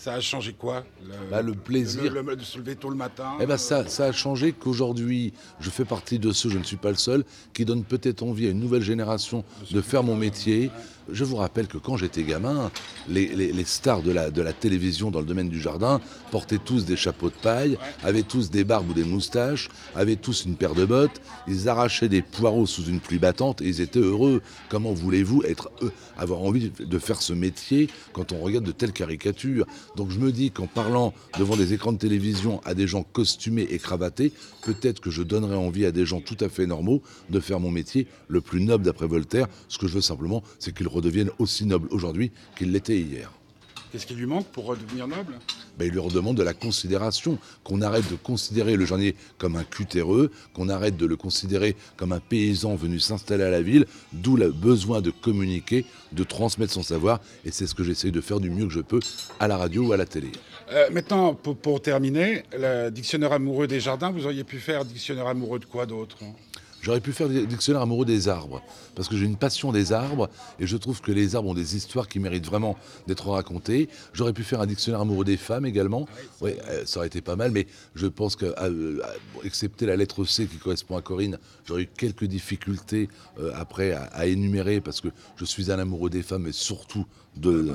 ça 0.03 0.15
a 0.15 0.21
changé 0.21 0.53
quoi 0.53 0.85
le, 1.07 1.13
Bah, 1.31 1.43
le 1.43 1.53
plaisir. 1.55 2.13
le- 2.13 2.23
le- 2.23 2.35
de 2.37 2.43
se 2.43 2.59
lever 2.59 2.75
tôt 2.75 2.91
le 2.91 2.97
matin 2.97 3.35
Eh 3.41 3.47
ben 3.47 3.57
ça, 3.57 3.87
ça 3.87 4.07
a 4.07 4.13
changé 4.13 4.53
qu'aujourd'hui, 4.53 5.33
je 5.61 5.71
fais 5.71 5.85
partie 5.85 6.19
de 6.19 6.33
ceux, 6.33 6.51
je 6.51 6.59
ne 6.59 6.65
suis 6.65 6.77
pas 6.77 6.91
le 6.91 6.97
seul, 6.97 7.25
qui 7.55 7.65
donne 7.65 7.85
peut-être 7.85 8.25
envie 8.25 8.49
à 8.49 8.51
une 8.51 8.59
nouvelle 8.59 8.83
génération 8.83 9.45
de 9.71 9.81
faire 9.81 10.03
mon 10.03 10.17
métier. 10.17 10.71
Je 11.11 11.25
vous 11.25 11.35
rappelle 11.37 11.67
que 11.67 11.79
quand 11.79 11.97
j'étais 11.97 12.23
gamin, 12.23 12.71
les, 13.09 13.27
les- 13.27 13.53
les 13.53 13.65
stars 13.65 14.03
de 14.03 14.13
la, 14.13 14.31
de 14.31 14.41
la 14.41 14.53
télévision 14.53 15.11
dans 15.11 15.19
le 15.21 15.27
domaine 15.27 15.49
du 15.49 15.61
jardin 15.61 16.01
portaient 16.31 16.59
tous 16.65 16.85
des 16.85 16.97
chapeaux 16.97 17.29
de 17.29 17.35
paille, 17.35 17.77
avaient 18.05 18.23
tous 18.23 18.51
des 18.51 18.63
barbes 18.65 18.91
ou 18.91 18.95
des 18.95 19.03
moustaches, 19.05 19.69
avaient 19.97 20.15
tous 20.17 20.45
une 20.47 20.55
paire 20.57 20.75
de 20.75 20.85
bottes, 20.85 21.21
ils 21.49 21.69
arrachaient 21.69 22.09
des 22.09 22.23
poireaux 22.23 22.67
sous 22.67 22.85
une 22.85 23.01
pluie 23.01 23.19
battante 23.19 23.61
et 23.63 23.67
ils 23.67 23.81
étaient 23.81 23.99
heureux. 23.99 24.43
Comment 24.69 24.93
voulez-vous 24.93 25.43
être 25.43 25.71
eux, 25.83 25.91
avoir 26.17 26.41
envie 26.43 26.71
de 26.71 26.99
faire 27.01 27.21
ce 27.21 27.33
métier 27.33 27.89
quand 28.13 28.31
on 28.33 28.39
regarde 28.41 28.65
de 28.65 28.73
telles 28.73 28.93
caricatures? 28.93 29.67
Donc 29.97 30.11
je 30.11 30.19
me 30.19 30.33
dis 30.33 30.51
qu'en 30.51 30.67
parlant 30.67 31.13
devant 31.39 31.57
des 31.57 31.73
écrans 31.75 31.93
de 31.93 31.99
télévision 31.99 32.61
à 32.65 32.75
des 32.75 32.87
gens 32.87 33.03
costumés 33.03 33.67
et 33.71 33.79
cravatés, 33.79 34.33
peut-être 34.63 35.01
que 35.01 35.11
je 35.11 35.23
donnerai 35.23 35.57
envie 35.57 35.85
à 35.85 35.93
des 35.93 36.07
gens 36.07 36.21
tout 36.21 36.37
à 36.41 36.49
fait 36.49 36.67
normaux 36.67 37.03
de 37.31 37.41
faire 37.41 37.61
mon 37.61 37.71
métier 37.71 38.07
le 38.29 38.41
plus 38.41 38.63
noble 38.63 38.85
d'après 38.85 39.07
Voltaire. 39.07 39.49
Ce 39.69 39.79
que 39.79 39.87
je 39.87 39.95
veux 39.95 40.01
simplement, 40.01 40.43
c'est 40.59 40.75
qu'ils 40.75 40.89
redeviennent 40.89 41.31
aussi 41.39 41.67
nobles 41.67 41.89
aujourd'hui 41.91 42.33
qu'ils 42.57 42.73
l'étaient 42.73 42.99
hier. 42.99 43.31
Qu'est-ce 43.93 44.07
qui 44.07 44.15
lui 44.15 44.25
manque 44.25 44.47
pour 44.47 44.65
redevenir 44.65 45.07
noble? 45.07 45.39
Ben, 45.79 45.87
il 45.87 45.93
leur 45.95 46.09
demande 46.09 46.37
de 46.39 46.43
la 46.43 46.55
considération, 46.55 47.39
qu'on 47.63 47.83
arrête 47.83 48.11
de 48.11 48.17
considérer 48.17 48.75
le 48.77 48.87
jardinier 48.87 49.15
comme 49.37 49.55
un 49.57 49.65
cutéreux, 49.65 50.31
qu'on 50.55 50.71
arrête 50.71 50.97
de 50.97 51.05
le 51.05 51.17
considérer 51.17 51.77
comme 51.99 52.13
un 52.13 52.21
paysan 52.21 52.75
venu 52.75 52.99
s'installer 52.99 53.45
à 53.45 53.51
la 53.51 53.61
ville, 53.61 53.85
d'où 54.15 54.37
le 54.37 54.51
besoin 54.51 55.03
de 55.03 55.11
communiquer, 55.11 55.85
de 56.13 56.25
transmettre 56.25 56.73
son 56.73 56.83
savoir, 56.83 57.21
et 57.45 57.51
c'est 57.51 57.67
ce 57.67 57.75
que 57.75 57.85
j'essaie 57.85 58.11
de 58.11 58.21
faire 58.23 58.41
du 58.41 58.49
mieux 58.49 58.67
que 58.67 58.73
je 58.73 58.81
peux 58.81 59.01
à 59.39 59.47
la 59.47 59.59
radio 59.59 59.89
ou 59.89 59.93
à 59.93 59.99
la 59.99 60.07
télé. 60.07 60.33
Euh, 60.71 60.89
Maintenant, 60.91 61.35
pour, 61.35 61.57
pour 61.57 61.83
terminer, 61.83 62.45
le 62.59 62.89
dictionnaire 62.91 63.33
amoureux 63.33 63.67
des 63.67 63.81
jardins, 63.81 64.11
vous 64.11 64.25
auriez 64.25 64.45
pu 64.45 64.59
faire 64.59 64.87
dictionnaire 64.87 65.27
amoureux 65.27 65.59
de 65.59 65.67
quoi 65.67 65.85
d'autre? 65.85 66.17
J'aurais 66.83 67.01
pu 67.01 67.13
faire 67.13 67.29
des 67.29 67.47
dictionnaires 67.47 67.83
amoureux 67.83 68.05
des 68.05 68.29
arbres, 68.29 68.61
parce 68.97 69.09
que 69.09 69.17
j'ai 69.17 69.25
une 69.25 69.37
passion 69.37 69.71
des 69.71 69.93
arbres, 69.93 70.29
et 70.59 70.67
je 70.67 70.77
trouve 70.77 71.01
que 71.01 71.13
les 71.13 71.37
arbres 71.37 71.51
ont 71.51 71.55
des 71.55 71.77
histoires 71.77 72.09
qui 72.09 72.19
méritent 72.19 72.47
vraiment 72.47 72.77
d'être 73.07 73.29
racontées. 73.31 73.89
J'aurais 74.13 74.33
pu 74.33 74.43
faire 74.43 74.61
un 74.61 74.67
dictionnaire 74.67 75.01
amoureux 75.01 75.25
des 75.25 75.37
femmes 75.37 75.65
également. 75.65 76.09
Oui, 76.41 76.51
euh, 76.69 76.83
ça 76.85 76.99
aurait 76.99 77.07
été 77.07 77.21
pas 77.21 77.37
mal, 77.37 77.53
mais 77.53 77.69
je 77.95 78.09
pense 78.09 78.35
que, 78.35 78.53
euh, 78.59 79.01
excepté 79.45 79.87
la 79.87 79.95
lettre 79.95 80.25
C 80.25 80.47
qui 80.47 80.57
correspond 80.57 80.97
à 80.97 81.03
Corinne, 81.03 81.39
j'aurais 81.67 81.83
eu 81.83 81.87
quelques 81.87 82.25
difficultés 82.25 83.09
euh, 83.39 83.53
après 83.55 83.93
à, 83.93 84.27
énumérer, 84.27 84.81
parce 84.81 85.01
que 85.01 85.09
je 85.37 85.45
suis 85.45 85.71
un 85.71 85.79
amoureux 85.79 86.11
des 86.11 86.25
femmes, 86.25 86.43
mais 86.43 86.53
surtout 86.53 87.07
de, 87.37 87.75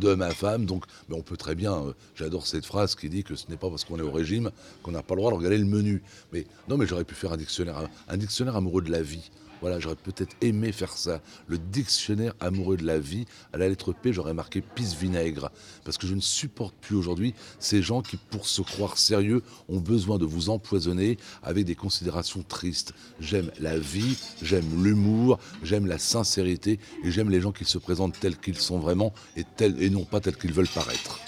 de 0.00 0.14
ma 0.14 0.30
femme. 0.30 0.66
Donc, 0.66 0.84
mais 1.08 1.16
on 1.16 1.22
peut 1.22 1.36
très 1.36 1.54
bien. 1.54 1.74
euh, 1.74 1.92
J'adore 2.14 2.46
cette 2.46 2.66
phrase 2.66 2.94
qui 2.94 3.08
dit 3.08 3.24
que 3.24 3.34
ce 3.34 3.48
n'est 3.48 3.56
pas 3.56 3.70
parce 3.70 3.84
qu'on 3.84 3.98
est 3.98 4.02
au 4.02 4.12
régime 4.12 4.50
qu'on 4.82 4.92
n'a 4.92 5.02
pas 5.02 5.14
le 5.14 5.20
droit 5.20 5.30
de 5.30 5.36
regarder 5.36 5.58
le 5.58 5.64
menu. 5.64 6.02
Mais 6.32 6.46
non, 6.68 6.76
mais 6.76 6.86
j'aurais 6.86 7.04
pu 7.04 7.14
faire 7.14 7.32
un 7.32 7.36
dictionnaire, 7.36 7.88
un 8.08 8.16
dictionnaire 8.16 8.56
amoureux 8.56 8.82
de 8.82 8.90
la 8.90 9.02
vie. 9.02 9.30
Voilà, 9.60 9.80
j'aurais 9.80 9.96
peut-être 9.96 10.36
aimé 10.42 10.72
faire 10.72 10.92
ça. 10.92 11.22
Le 11.46 11.56
dictionnaire 11.56 12.34
amoureux 12.40 12.76
de 12.76 12.84
la 12.84 12.98
vie, 12.98 13.24
à 13.54 13.56
la 13.56 13.66
lettre 13.66 13.94
P, 13.94 14.12
j'aurais 14.12 14.34
marqué 14.34 14.60
pisse 14.60 14.94
vinaigre. 14.94 15.50
Parce 15.84 15.96
que 15.96 16.06
je 16.06 16.14
ne 16.14 16.20
supporte 16.20 16.74
plus 16.82 16.96
aujourd'hui 16.96 17.32
ces 17.60 17.80
gens 17.80 18.02
qui, 18.02 18.18
pour 18.18 18.46
se 18.46 18.60
croire 18.60 18.98
sérieux, 18.98 19.42
ont 19.70 19.78
besoin 19.80 20.18
de 20.18 20.26
vous 20.26 20.50
empoisonner 20.50 21.16
avec 21.42 21.64
des 21.64 21.76
considérations 21.76 22.42
tristes. 22.42 22.92
J'aime 23.20 23.50
la 23.58 23.78
vie, 23.78 24.18
j'aime 24.42 24.84
l'humour, 24.84 25.38
j'aime 25.62 25.86
la 25.86 25.98
sincérité 25.98 26.78
et 27.02 27.10
j'aime 27.10 27.30
les 27.30 27.40
gens 27.40 27.52
qui 27.52 27.64
se 27.64 27.78
présentent 27.78 28.20
tels 28.20 28.36
qu'ils 28.36 28.58
sont 28.58 28.78
vraiment 28.78 28.93
et, 29.36 29.44
tels, 29.56 29.82
et 29.82 29.90
non 29.90 30.04
pas 30.04 30.20
tels 30.20 30.36
qu'ils 30.36 30.52
veulent 30.52 30.68
paraître. 30.68 31.20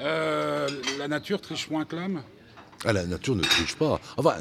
Euh, 0.00 0.68
La 0.98 1.08
nature 1.08 1.40
triche 1.40 1.70
moins 1.70 1.84
que 1.84 1.96
l'homme? 1.96 2.22
Ah, 2.84 2.92
la 2.92 3.06
nature 3.06 3.34
ne 3.36 3.42
triche 3.42 3.76
pas. 3.76 4.00
Enfin, 4.16 4.36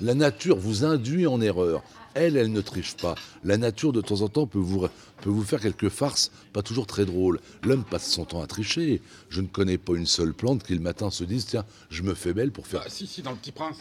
la 0.00 0.14
nature 0.14 0.56
vous 0.56 0.84
induit 0.84 1.26
en 1.26 1.40
erreur. 1.40 1.82
Elle, 2.14 2.36
elle 2.36 2.52
ne 2.52 2.60
triche 2.60 2.94
pas. 2.96 3.14
La 3.42 3.56
nature, 3.56 3.92
de 3.92 4.02
temps 4.02 4.20
en 4.20 4.28
temps, 4.28 4.46
peut 4.46 4.58
vous, 4.58 4.86
peut 5.22 5.30
vous 5.30 5.42
faire 5.42 5.60
quelques 5.60 5.88
farces, 5.88 6.30
pas 6.52 6.62
toujours 6.62 6.86
très 6.86 7.06
drôles. 7.06 7.40
L'homme 7.62 7.84
passe 7.84 8.06
son 8.10 8.26
temps 8.26 8.42
à 8.42 8.46
tricher. 8.46 9.00
Je 9.30 9.40
ne 9.40 9.46
connais 9.46 9.78
pas 9.78 9.94
une 9.94 10.06
seule 10.06 10.34
plante 10.34 10.62
qui, 10.62 10.74
le 10.74 10.80
matin, 10.80 11.10
se 11.10 11.24
dise 11.24 11.46
Tiens, 11.46 11.64
je 11.90 12.02
me 12.02 12.12
fais 12.14 12.34
belle 12.34 12.50
pour 12.52 12.66
faire. 12.66 12.82
Ah, 12.84 12.90
Si, 12.90 13.06
si, 13.06 13.22
dans 13.22 13.30
le 13.30 13.36
Petit 13.38 13.52
Prince. 13.52 13.78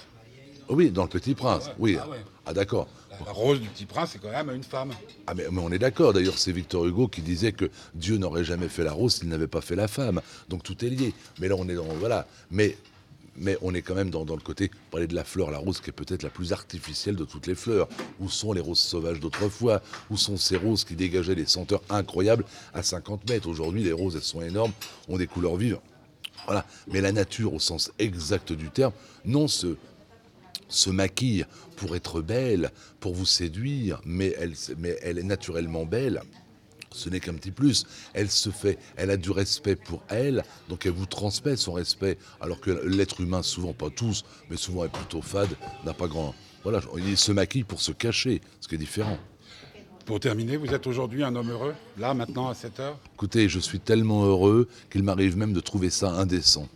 Oh 0.67 0.75
oui, 0.75 0.89
dans 0.91 1.03
le 1.03 1.09
Petit 1.09 1.35
Prince. 1.35 1.67
ouais, 1.67 1.73
Oui. 1.79 1.97
ah 2.01 2.07
ouais. 2.09 2.17
Ah, 2.45 2.53
d'accord. 2.53 2.87
La 3.25 3.31
rose 3.33 3.59
du 3.59 3.67
Petit 3.67 3.85
Prince, 3.85 4.11
c'est 4.13 4.19
quand 4.19 4.31
même 4.31 4.49
une 4.51 4.63
femme. 4.63 4.91
Ah 5.27 5.35
mais, 5.35 5.45
mais 5.51 5.61
on 5.61 5.71
est 5.71 5.77
d'accord, 5.77 6.11
d'ailleurs 6.11 6.37
c'est 6.39 6.51
Victor 6.51 6.87
Hugo 6.87 7.07
qui 7.07 7.21
disait 7.21 7.51
que 7.51 7.69
Dieu 7.93 8.17
n'aurait 8.17 8.43
jamais 8.43 8.67
fait 8.67 8.83
la 8.83 8.93
rose 8.93 9.15
s'il 9.15 9.27
n'avait 9.29 9.47
pas 9.47 9.61
fait 9.61 9.75
la 9.75 9.87
femme. 9.87 10.21
Donc 10.49 10.63
tout 10.63 10.83
est 10.83 10.89
lié. 10.89 11.13
Mais 11.39 11.47
là 11.47 11.55
on 11.57 11.69
est 11.69 11.75
dans... 11.75 11.83
Voilà. 11.99 12.25
Mais, 12.49 12.75
mais 13.35 13.57
on 13.61 13.75
est 13.75 13.83
quand 13.83 13.93
même 13.93 14.09
dans, 14.09 14.25
dans 14.25 14.33
le 14.35 14.41
côté, 14.41 14.71
parler 14.89 15.05
de 15.05 15.13
la 15.13 15.23
fleur, 15.23 15.51
la 15.51 15.59
rose 15.59 15.81
qui 15.81 15.91
est 15.91 15.93
peut-être 15.93 16.23
la 16.23 16.31
plus 16.31 16.51
artificielle 16.51 17.15
de 17.15 17.25
toutes 17.25 17.45
les 17.45 17.53
fleurs. 17.53 17.87
Où 18.19 18.27
sont 18.27 18.53
les 18.53 18.61
roses 18.61 18.79
sauvages 18.79 19.19
d'autrefois? 19.19 19.81
Où 20.09 20.17
sont 20.17 20.37
ces 20.37 20.57
roses 20.57 20.83
qui 20.83 20.95
dégageaient 20.95 21.35
des 21.35 21.45
senteurs 21.45 21.81
incroyables 21.91 22.43
à 22.73 22.81
50 22.81 23.29
mètres? 23.29 23.47
Aujourd'hui 23.47 23.83
les 23.83 23.93
roses 23.93 24.15
elles 24.15 24.23
sont 24.23 24.41
énormes, 24.41 24.71
ont 25.09 25.17
des 25.17 25.27
couleurs 25.27 25.57
vives. 25.57 25.77
Voilà. 26.47 26.65
Mais 26.91 27.01
la 27.01 27.11
nature 27.11 27.53
au 27.53 27.59
sens 27.59 27.91
exact 27.99 28.51
du 28.51 28.71
terme, 28.71 28.93
non 29.25 29.47
se, 29.47 29.75
se 30.71 30.89
maquille 30.89 31.45
pour 31.75 31.95
être 31.95 32.21
belle, 32.21 32.71
pour 32.99 33.13
vous 33.13 33.25
séduire, 33.25 34.01
mais 34.05 34.33
elle, 34.39 34.53
mais 34.77 34.97
elle 35.01 35.19
est 35.19 35.23
naturellement 35.23 35.85
belle. 35.85 36.21
Ce 36.93 37.09
n'est 37.09 37.19
qu'un 37.19 37.33
petit 37.33 37.51
plus. 37.51 37.85
Elle 38.13 38.29
se 38.29 38.49
fait, 38.49 38.77
elle 38.97 39.11
a 39.11 39.17
du 39.17 39.31
respect 39.31 39.77
pour 39.77 40.03
elle, 40.09 40.43
donc 40.67 40.85
elle 40.85 40.91
vous 40.91 41.05
transmet 41.05 41.55
son 41.55 41.73
respect. 41.73 42.17
Alors 42.41 42.59
que 42.59 42.71
l'être 42.85 43.21
humain, 43.21 43.43
souvent 43.43 43.73
pas 43.73 43.89
tous, 43.89 44.25
mais 44.49 44.57
souvent 44.57 44.83
est 44.83 44.91
plutôt 44.91 45.21
fade, 45.21 45.55
n'a 45.85 45.93
pas 45.93 46.07
grand. 46.07 46.35
Voilà, 46.63 46.81
il 46.97 47.17
se 47.17 47.31
maquille 47.31 47.63
pour 47.63 47.81
se 47.81 47.91
cacher, 47.91 48.41
ce 48.59 48.67
qui 48.67 48.75
est 48.75 48.77
différent. 48.77 49.17
Pour 50.05 50.19
terminer, 50.19 50.57
vous 50.57 50.73
êtes 50.73 50.87
aujourd'hui 50.87 51.23
un 51.23 51.35
homme 51.35 51.51
heureux 51.51 51.75
Là, 51.97 52.13
maintenant, 52.13 52.49
à 52.49 52.53
cette 52.53 52.79
heure? 52.79 52.99
Écoutez, 53.13 53.47
je 53.47 53.59
suis 53.59 53.79
tellement 53.79 54.25
heureux 54.25 54.67
qu'il 54.89 55.03
m'arrive 55.03 55.37
même 55.37 55.53
de 55.53 55.59
trouver 55.59 55.89
ça 55.89 56.11
indécent. 56.11 56.67